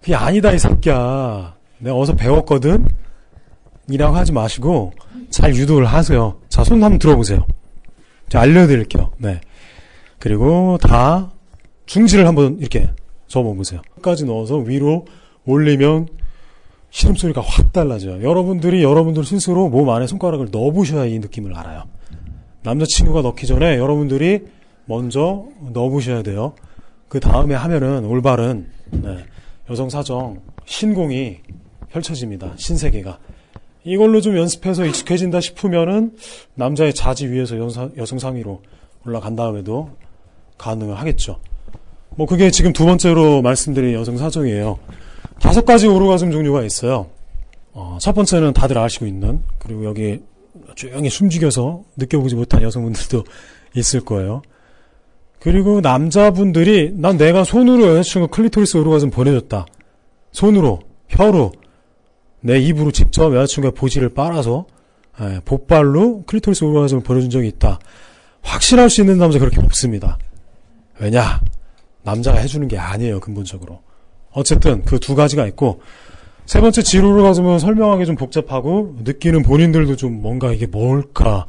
[0.00, 1.54] 그게 아니다 이 새끼야.
[1.78, 2.86] 내가 어서 배웠거든.
[3.88, 4.92] 이라고 하지 마시고
[5.30, 6.40] 잘 유도를 하세요.
[6.48, 7.46] 자, 손 한번 들어보세요.
[8.28, 9.12] 제가 알려드릴게요.
[9.18, 9.40] 네.
[10.18, 11.32] 그리고 다
[11.86, 12.88] 중지를 한번 이렇게
[13.28, 13.82] 접어보세요.
[13.96, 15.06] 끝까지 넣어서 위로
[15.46, 16.08] 올리면
[16.90, 18.22] 시름 소리가 확 달라져요.
[18.22, 21.84] 여러분들이 여러분들 스스로 몸 안에 손가락을 넣어보셔야 이 느낌을 알아요.
[22.62, 24.44] 남자친구가 넣기 전에 여러분들이
[24.86, 26.54] 먼저 넣어보셔야 돼요.
[27.08, 29.18] 그 다음에 하면은 올바른 네,
[29.70, 31.38] 여성 사정 신공이
[31.90, 32.52] 펼쳐집니다.
[32.56, 33.18] 신세계가.
[33.84, 36.16] 이걸로 좀 연습해서 익숙해진다 싶으면은
[36.54, 38.62] 남자의 자지 위에서 여성, 여성 상위로
[39.04, 39.90] 올라간 다음에도
[40.58, 41.38] 가능을 하겠죠.
[42.16, 44.78] 뭐 그게 지금 두 번째로 말씀드린 여성 사정이에요.
[45.40, 47.06] 다섯 가지 오르가즘 종류가 있어요.
[47.72, 50.22] 어, 첫 번째는 다들 아시고 있는 그리고 여기
[50.74, 53.24] 조용히 숨죽여서 느껴보지 못한 여성분들도
[53.76, 54.42] 있을 거예요.
[55.40, 59.66] 그리고 남자분들이 난 내가 손으로 여자친구 클리토리스 오르가즘 보내줬다.
[60.32, 61.52] 손으로, 혀로,
[62.40, 64.66] 내 입으로 직접 여자친구의 보지를 빨아서
[65.20, 67.78] 예, 복발로 클리토리스 오르가즘을 보내준 적이 있다.
[68.42, 70.18] 확실할 수 있는 남자 그렇게 없습니다.
[70.98, 71.40] 왜냐?
[72.02, 73.80] 남자가 해주는 게 아니에요, 근본적으로.
[74.36, 75.80] 어쨌든 그 두 가지가 있고
[76.44, 81.46] 세 번째 지루를 가지면 설명하기 좀 복잡하고 느끼는 본인들도 좀 뭔가 이게 뭘까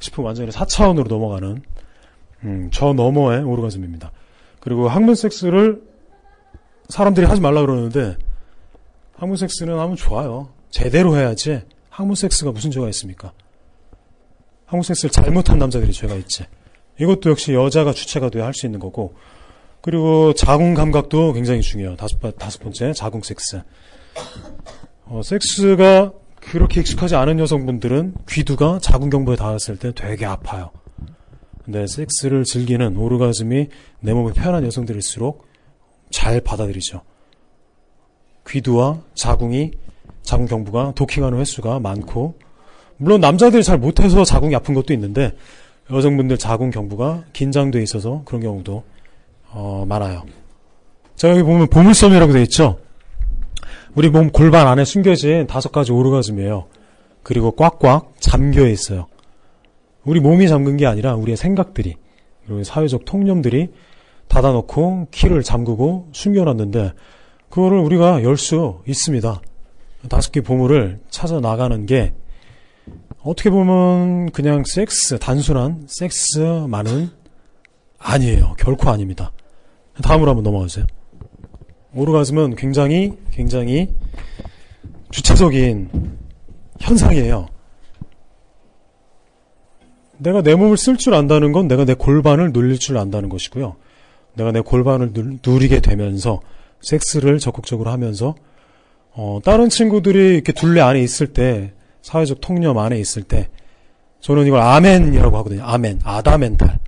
[0.00, 1.62] 싶은 완전히 4차원으로 넘어가는
[2.44, 4.10] 음, 저 너머의 오르가즘입니다.
[4.60, 5.82] 그리고 항문 섹스를
[6.88, 8.16] 사람들이 하지 말라 그러는데
[9.16, 10.48] 학문 섹스는 하면 좋아요.
[10.70, 11.60] 제대로 해야지
[11.90, 13.32] 학문 섹스가 무슨 죄가 있습니까?
[14.66, 16.44] 학문 섹스를 잘못한 남자들이 죄가 있지.
[16.98, 19.14] 이것도 역시 여자가 주체가 돼야 할 수 있는 거고
[19.82, 21.96] 그리고 자궁 감각도 굉장히 중요해요.
[21.96, 23.60] 다섯, 다섯 번째 자궁 섹스.
[25.06, 30.70] 어, 섹스가 그렇게 익숙하지 않은 여성분들은 귀두가 자궁 경부에 닿았을 때 되게 아파요.
[31.64, 33.68] 근데 섹스를 즐기는 오르가즘이
[34.00, 35.46] 내 몸에 편한 여성들일수록
[36.10, 37.02] 잘 받아들이죠.
[38.48, 39.72] 귀두와 자궁이
[40.22, 42.38] 자궁 경부가 도킹하는 횟수가 많고
[42.96, 45.32] 물론 남자들이 잘 못해서 자궁이 아픈 것도 있는데
[45.90, 48.84] 여성분들 자궁 경부가 긴장돼 있어서 그런 경우도
[49.52, 50.24] 어, 많아요.
[51.14, 52.78] 자 여기 보면 보물섬이라고 되어 있죠.
[53.94, 56.66] 우리 몸 골반 안에 숨겨진 다섯 가지 오르가즘이에요.
[57.22, 59.06] 그리고 꽉꽉 잠겨 있어요.
[60.04, 61.94] 우리 몸이 잠근 게 아니라 우리의 생각들이
[62.46, 63.68] 그리고 사회적 통념들이
[64.28, 66.92] 닫아놓고 키를 잠그고 숨겨놨는데
[67.50, 69.40] 그거를 우리가 열 수 있습니다.
[70.08, 72.14] 다섯 개 보물을 찾아 나가는 게
[73.22, 77.10] 어떻게 보면 그냥 섹스 단순한 섹스만은
[77.98, 78.56] 아니에요.
[78.58, 79.30] 결코 아닙니다.
[80.00, 80.86] 다음으로 한번 넘어가세요.
[81.94, 83.94] 오르가즘은 굉장히 굉장히
[85.10, 85.90] 주체적인
[86.80, 87.48] 현상이에요.
[90.18, 93.76] 내가 내 몸을 쓸 줄 안다는 건 내가 내 골반을 눌릴 줄 안다는 것이고요.
[94.34, 95.12] 내가 내 골반을
[95.44, 96.40] 누리게 되면서
[96.80, 98.34] 섹스를 적극적으로 하면서
[99.14, 103.48] 어, 다른 친구들이 이렇게 둘레 안에 있을 때 사회적 통념 안에 있을 때
[104.20, 105.64] 저는 이걸 아멘이라고 하거든요.
[105.64, 106.78] 아멘, 아다 멘탈.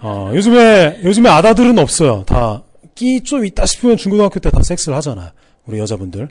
[0.00, 2.24] 어, 요즘에 요즘에 아다들은 없어요.
[2.26, 2.62] 다
[2.94, 5.30] 끼 좀 있다 싶으면 중고등학교 때 다 섹스를 하잖아요.
[5.66, 6.28] 우리 여자분들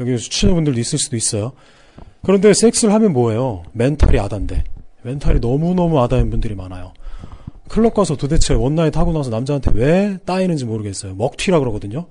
[0.00, 1.52] 여기 수치자분들도 있을 수도 있어요.
[2.24, 3.62] 그런데 섹스를 하면 뭐예요?
[3.72, 4.64] mental이 아다인데
[5.02, 6.92] mental이 너무 너무 아다인 분들이 많아요.
[7.68, 11.14] 클럽 가서 도대체 one night 하고 나서 남자한테 왜 따이는지 모르겠어요.
[11.14, 12.06] 먹튀라 그러거든요.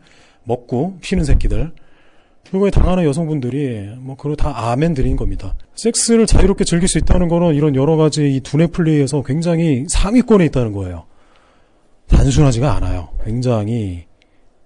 [0.45, 1.73] 먹고 튀는 새끼들.
[2.51, 5.55] 그거에 당하는 여성분들이 뭐 그거 다 아멘들인 겁니다.
[5.75, 10.71] 섹스를 자유롭게 즐길 수 있다는 거는 이런 여러 가지 이 두뇌 플레이에서 굉장히 상위권에 있다는
[10.71, 11.05] 거예요.
[12.07, 13.09] 단순하지가 않아요.
[13.25, 14.05] 굉장히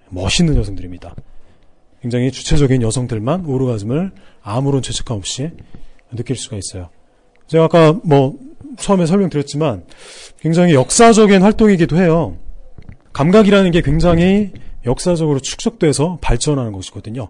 [0.09, 1.15] 멋있는 여성들입니다.
[2.01, 4.11] 굉장히 주체적인 여성들만 오르가즘을
[4.43, 5.49] 아무런 죄책감 없이
[6.15, 6.89] 느낄 수가 있어요.
[7.47, 8.37] 제가 아까 뭐
[8.77, 9.85] 처음에 설명드렸지만
[10.39, 12.37] 굉장히 역사적인 활동이기도 해요.
[13.13, 14.51] 감각이라는 게 굉장히
[14.85, 17.27] 역사적으로 축적돼서 발전하는 것이거든요.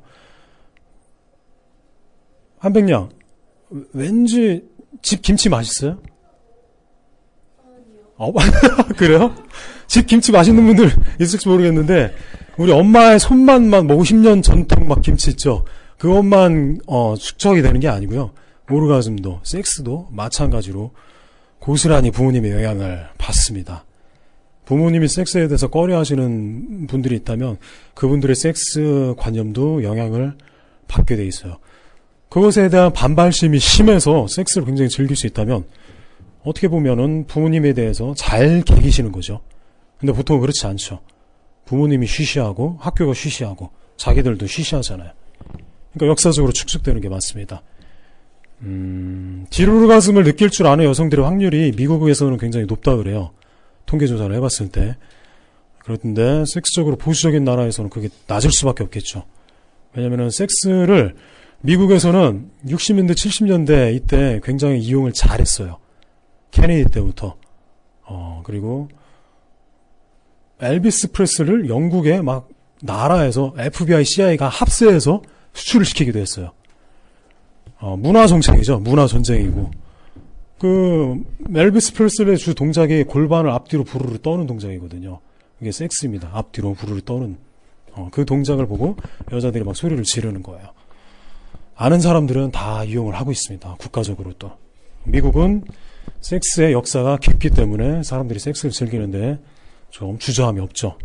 [2.61, 3.09] 한백냥,
[3.91, 4.63] 왠지
[5.01, 5.97] 집 김치 맛있어요?
[8.17, 8.31] 어,
[8.97, 9.33] 그래요?
[9.87, 12.13] 집 김치 맛있는 분들 있을지 모르겠는데,
[12.59, 15.65] 우리 엄마의 손만만 뭐 50년 전통 막 김치 있죠?
[15.97, 18.31] 그것만, 어, 축적이 되는 게 아니고요.
[18.69, 20.91] 오르가즘도, 섹스도 마찬가지로
[21.57, 23.85] 고스란히 부모님의 영향을 받습니다.
[24.65, 27.57] 부모님이 섹스에 대해서 꺼려 하시는 분들이 있다면
[27.95, 30.35] 그분들의 섹스 관념도 영향을
[30.87, 31.57] 받게 돼 있어요.
[32.31, 35.65] 그것에 대한 반발심이 심해서 섹스를 굉장히 즐길 수 있다면
[36.45, 39.41] 어떻게 보면은 부모님에 대해서 잘 개기시는 거죠.
[39.99, 41.01] 근데 보통 그렇지 않죠.
[41.65, 45.11] 부모님이 쉬쉬하고 학교가 쉬쉬하고 자기들도 쉬쉬하잖아요.
[45.93, 47.63] 그러니까 역사적으로 축적되는 게 맞습니다.
[48.61, 53.31] 음, 디로르가즘을 느낄 줄 아는 여성들의 확률이 미국에서는 굉장히 높다 그래요.
[53.85, 54.95] 통계 조사를 해봤을 때.
[55.79, 59.25] 그런데 섹스적으로 보수적인 나라에서는 그게 낮을 수밖에 없겠죠.
[59.93, 61.15] 왜냐면은 섹스를
[61.61, 65.77] 미국에서는 60년대, 70년대 이때 굉장히 이용을 잘했어요.
[66.51, 67.35] 케네디 때부터.
[68.03, 68.89] 어, 그리고
[70.59, 72.49] 엘비스 프레스를 영국의 막
[72.81, 75.21] 나라에서 FBI, CIA가 합세해서
[75.53, 76.51] 수출을 시키기도 했어요.
[77.79, 78.79] 어, 문화 정책이죠.
[78.79, 79.71] 문화 전쟁이고.
[80.59, 81.23] 그
[81.55, 85.19] 엘비스 프레슬의 주 동작이 골반을 앞뒤로 부르르 떠는 동작이거든요.
[85.59, 86.29] 이게 섹스입니다.
[86.33, 87.37] 앞뒤로 부르르 떠는
[87.93, 88.95] 어, 그 동작을 보고
[89.31, 90.69] 여자들이 막 소리를 지르는 거예요.
[91.81, 93.75] 아는 사람들은 다 이용을 하고 있습니다.
[93.79, 94.51] 국가적으로 또
[95.03, 95.63] 미국은
[96.19, 99.39] 섹스의 역사가 깊기 때문에 사람들이 섹스를 즐기는데
[99.89, 100.99] 좀 주저함이 없죠.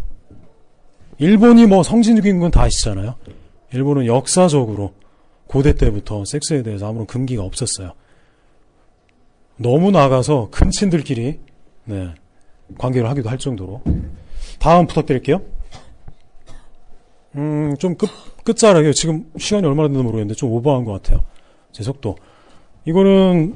[1.16, 3.14] 일본이 뭐 성진국인 건 다 아시잖아요.
[3.72, 4.92] 일본은 역사적으로
[5.46, 7.92] 고대 때부터 섹스에 대해서 아무런 금기가 없었어요.
[9.56, 11.40] 너무 나가서 큰 친들끼리
[11.84, 12.14] 네,
[12.76, 13.80] 관계를 하기도 할 정도로
[14.58, 15.40] 다음 부탁드릴게요.
[17.36, 18.10] 음, 좀 끝,
[18.46, 21.24] 끝자락에 지금 시간이 얼마나 됐는지 모르겠는데 좀 오버한 것 같아요.
[21.72, 22.16] 제 속도.
[22.84, 23.54] 이거는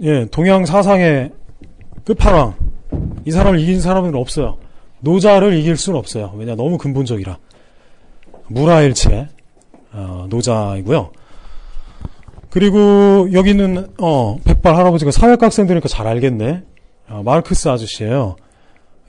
[0.00, 1.30] 예, 동양 사상의
[2.04, 2.54] 끝판왕.
[3.26, 4.56] 이 사람을 이긴 사람은 없어요.
[5.00, 6.32] 노자를 이길 수는 없어요.
[6.36, 7.38] 왜냐 너무 근본적이라.
[8.48, 9.28] 무라일체
[9.92, 11.10] 어, 노자이고요.
[12.48, 16.62] 그리고 여기는 어, 백발 할아버지가 사회과 학생들이니까 잘 알겠네.
[17.10, 18.36] 어, 마르크스 아저씨예요.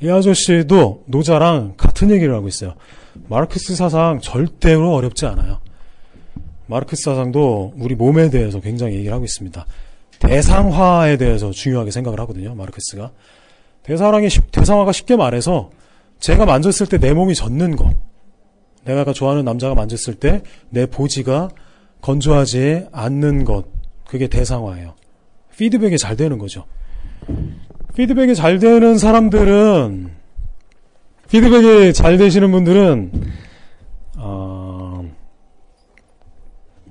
[0.02, 2.74] 이 아저씨도 노자랑 같은 얘기를 하고 있어요.
[3.30, 5.60] 마르크스 사상 절대로 어렵지 않아요.
[6.68, 9.66] 마르크스 사상도 우리 몸에 대해서 굉장히 얘기를 하고 있습니다.
[10.20, 12.54] 대상화에 대해서 중요하게 생각을 하거든요.
[12.56, 13.12] 마르크스가
[13.84, 15.70] 대상화가, 대상화가 쉽게 말해서
[16.20, 17.94] 제가 만졌을 때 내 몸이 젖는 거,
[18.84, 21.50] 내가 좋아하는 남자가 만졌을 때 내 보지가
[22.02, 23.66] 건조하지 않는 것,
[24.06, 24.96] 그게 대상화예요.
[25.58, 26.66] 피드백이 잘 되는 거죠.
[27.96, 30.19] 피드백이 잘 되는 사람들은,
[31.30, 33.12] 피드백이 잘 되시는 분들은,
[34.18, 35.10] 어,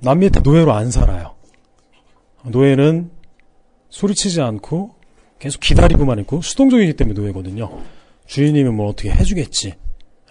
[0.01, 1.35] 남 밑에 노예로 안 살아요.
[2.45, 3.11] 노예는
[3.89, 4.95] 소리치지 않고
[5.39, 7.69] 계속 기다리고만 있고 수동적이기 때문에 노예거든요.
[8.27, 9.75] 주인이면 뭘 어떻게 해주겠지.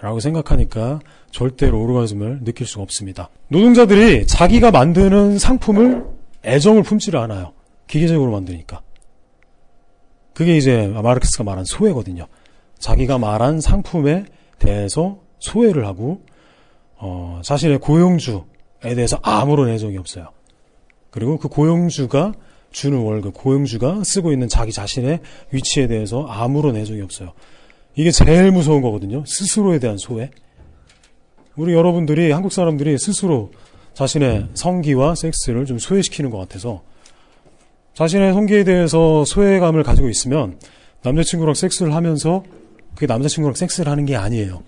[0.00, 1.00] 라고 생각하니까
[1.32, 3.30] 절대로 오르가즘을 느낄 수가 없습니다.
[3.48, 6.06] 노동자들이 자기가 만드는 상품을
[6.44, 7.52] 애정을 품지를 않아요.
[7.88, 8.80] 기계적으로 만드니까.
[10.34, 12.28] 그게 이제 마르크스가 말한 소외거든요.
[12.78, 14.24] 자기가 말한 상품에
[14.58, 16.20] 대해서 소외를 하고
[16.96, 20.28] 어, 자신의 고용주에 대해서 아무런 애정이 없어요.
[21.10, 22.32] 그리고 그 고용주가
[22.70, 25.20] 주는 월급, 고용주가 쓰고 있는 자기 자신의
[25.52, 27.32] 위치에 대해서 아무런 애정이 없어요.
[27.94, 29.24] 이게 제일 무서운 거거든요.
[29.26, 30.30] 스스로에 대한 소외.
[31.56, 33.50] 우리 여러분들이 한국 사람들이 스스로
[33.94, 36.82] 자신의 성기와 섹스를 좀 소외시키는 것 같아서
[37.94, 40.60] 자신의 성기에 대해서 소외감을 가지고 있으면
[41.02, 42.44] 남자친구랑 섹스를 하면서
[42.98, 44.64] 그게 남자친구랑 섹스를 하는 게 아니에요.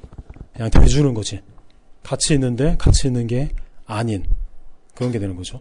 [0.55, 1.41] 그냥 대주는 거지.
[2.05, 3.49] 같이 있는데 같이 있는 게
[3.87, 4.25] 아닌
[4.95, 5.61] 그런 게 되는 거죠.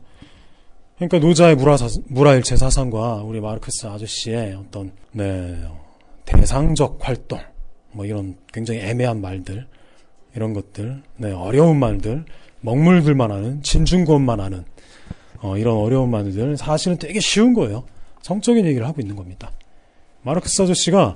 [0.98, 1.78] 그러니까 노자의 물화,
[2.10, 5.60] 물화일체 사상과 우리 마르크스 아저씨의 어떤 네,
[6.26, 7.40] 대상적 활동
[7.92, 9.66] 뭐 이런 굉장히 애매한 말들
[10.36, 12.24] 이런 것들 네, 어려운 말들
[12.62, 14.64] 먹물들만 하는 진중권만 하는
[15.42, 17.86] 어, 이런 어려운 말들 사실은 되게 쉬운 거예요.
[18.22, 19.52] 성적인 얘기를 하고 있는 겁니다.
[20.22, 21.16] 마르크스 아저씨가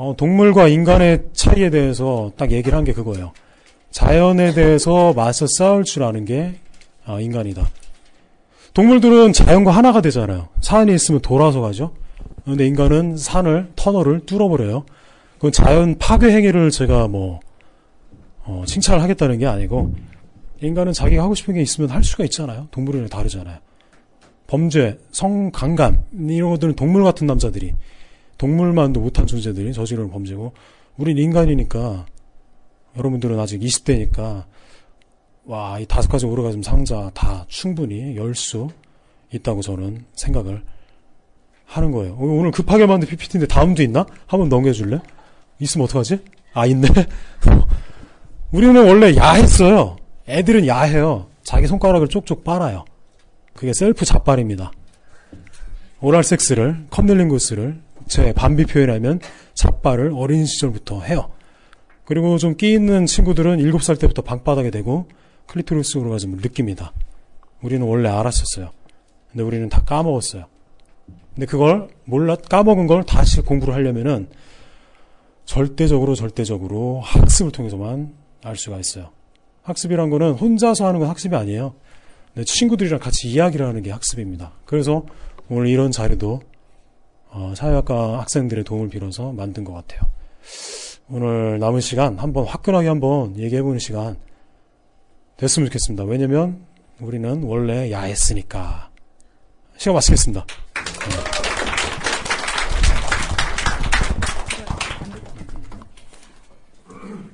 [0.00, 3.32] 어, 동물과 인간의 차이에 대해서 딱 얘기를 한 게 그거예요.
[3.90, 6.54] 자연에 대해서 맞서 싸울 줄 아는 게
[7.04, 7.68] 아, 인간이다.
[8.74, 10.48] 동물들은 자연과 하나가 되잖아요.
[10.60, 11.94] 산이 있으면 돌아서 가죠.
[12.44, 14.84] 근데 인간은 산을 터널을 뚫어버려요.
[15.34, 17.40] 그건 자연 파괴 행위를 제가 뭐
[18.44, 19.94] 어, 칭찬을 하겠다는 게 아니고
[20.62, 22.68] 인간은 자기가 하고 싶은 게 있으면 할 수가 있잖아요.
[22.70, 23.58] 동물이랑 다르잖아요.
[24.46, 27.72] 범죄, 성, 강간 이런 것들은 동물 같은 남자들이
[28.38, 30.52] 동물만도 못한 존재들이 저지르는 범죄고
[30.96, 32.06] 우린 인간이니까
[32.96, 34.44] 여러분들은 아직 20대니까
[35.44, 38.68] 와, 이 다섯 가지 오르가즘 상자 다 충분히 열 수
[39.32, 40.62] 있다고 저는 생각을
[41.66, 42.14] 하는 거예요.
[42.14, 44.06] 어, 오늘 급하게 만든 PPT인데 다음도 있나?
[44.26, 45.00] 한번 넘겨줄래?
[45.60, 46.18] 있으면 어떡하지?
[46.54, 46.88] 아, 있네?
[48.52, 49.96] 우리는 원래 야했어요.
[50.28, 51.28] 애들은 야해요.
[51.42, 52.84] 자기 손가락을 쪽쪽 빨아요.
[53.54, 54.72] 그게 셀프 잡발입니다.
[56.00, 59.20] 오랄 섹스를, 컵넬링구스를 제 반비 표현하면
[59.54, 61.30] 잡발을 어린 시절부터 해요.
[62.04, 65.08] 그리고 좀 끼 있는 친구들은 7살 때부터 방바닥에 대고
[65.46, 66.92] 클리토리스 오르가즘을 느낍니다.
[67.62, 68.70] 우리는 원래 알았었어요.
[69.30, 70.46] 근데 우리는 다 까먹었어요.
[71.34, 74.28] 근데 그걸 몰라 까먹은 걸 다시 공부를 하려면은
[75.44, 79.10] 절대적으로 절대적으로 학습을 통해서만 알 수가 있어요.
[79.62, 81.74] 학습이란 거는 혼자서 하는 건 학습이 아니에요.
[82.34, 84.52] 내 친구들이랑 같이 이야기를 하는 게 학습입니다.
[84.64, 85.04] 그래서
[85.48, 86.40] 오늘 이런 자리도
[87.30, 90.02] 어, 사회학과 학생들의 도움을 빌어서 만든 것 같아요.
[91.10, 94.16] 오늘 남은 시간 한번 화끈하게 한번 얘기해보는 시간
[95.36, 96.04] 됐으면 좋겠습니다.
[96.04, 96.66] 왜냐면
[97.00, 98.90] 우리는 원래 야했으니까.
[99.76, 100.44] 시간 마치겠습니다.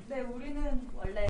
[0.09, 1.26] 네, 우리는 원래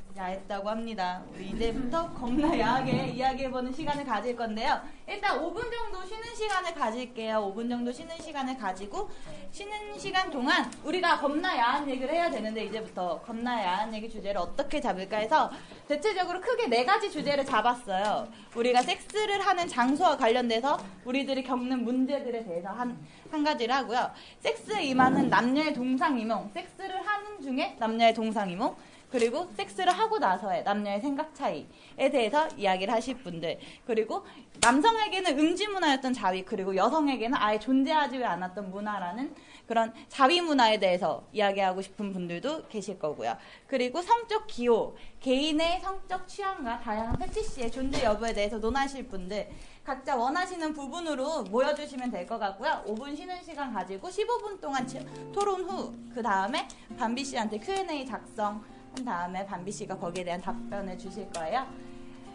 [0.64, 1.22] 야했다고 합니다.
[1.32, 4.80] 우리 이제부터 겁나 야하게 이야기해보는 시간을 가질 건데요.
[5.06, 7.52] 일단 5분 정도 쉬는 시간을 가질게요.
[7.54, 9.10] 5분 정도 쉬는 시간을 가지고
[9.52, 14.80] 쉬는 시간 동안 우리가 겁나 야한 얘기를 해야 되는데 이제부터 겁나 야한 얘기 주제를 어떻게
[14.80, 15.50] 잡을까 해서
[15.86, 18.26] 대체적으로 크게 네 가지 주제를 잡았어요.
[18.56, 22.98] 우리가 섹스를 하는 장소와 관련돼서 우리들이 겪는 문제들에 대해서 한,
[23.30, 24.10] 한 가지를 하고요.
[24.40, 28.74] 섹스에 임하는 남녀의 동상 이몽, 섹스를 하는 중에 남녀의 동상 이몽,
[29.14, 34.26] 그리고 섹스를 하고 나서의 남녀의 생각 차이에 대해서 이야기를 하실 분들 그리고
[34.60, 39.32] 남성에게는 음지 문화였던 자위 그리고 여성에게는 아예 존재하지 않았던 문화라는
[39.68, 43.36] 그런 자위 문화에 대해서 이야기하고 싶은 분들도 계실 거고요.
[43.68, 49.48] 그리고 성적 기호, 개인의 성적 취향과 다양한 패티시의 존재 여부에 대해서 논하실 분들
[49.84, 52.82] 각자 원하시는 부분으로 모여주시면 될 것 같고요.
[52.88, 56.66] 5분 쉬는 시간 가지고 15분 동안 지- 토론 후 그 다음에
[56.98, 58.62] 반비 씨한테 Q&A 작성
[58.94, 61.66] 한 다음에 반비 씨가 거기에 대한 답변을 주실 거예요.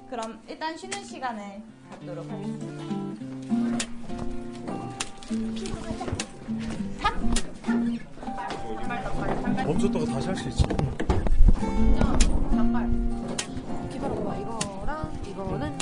[0.09, 2.83] 그럼 일단 쉬는 시간을 갖도록 하겠습니다.
[9.65, 10.63] 멈췄다가 다시 할 수 있지.
[13.91, 15.77] 기다려봐 이거랑 이거는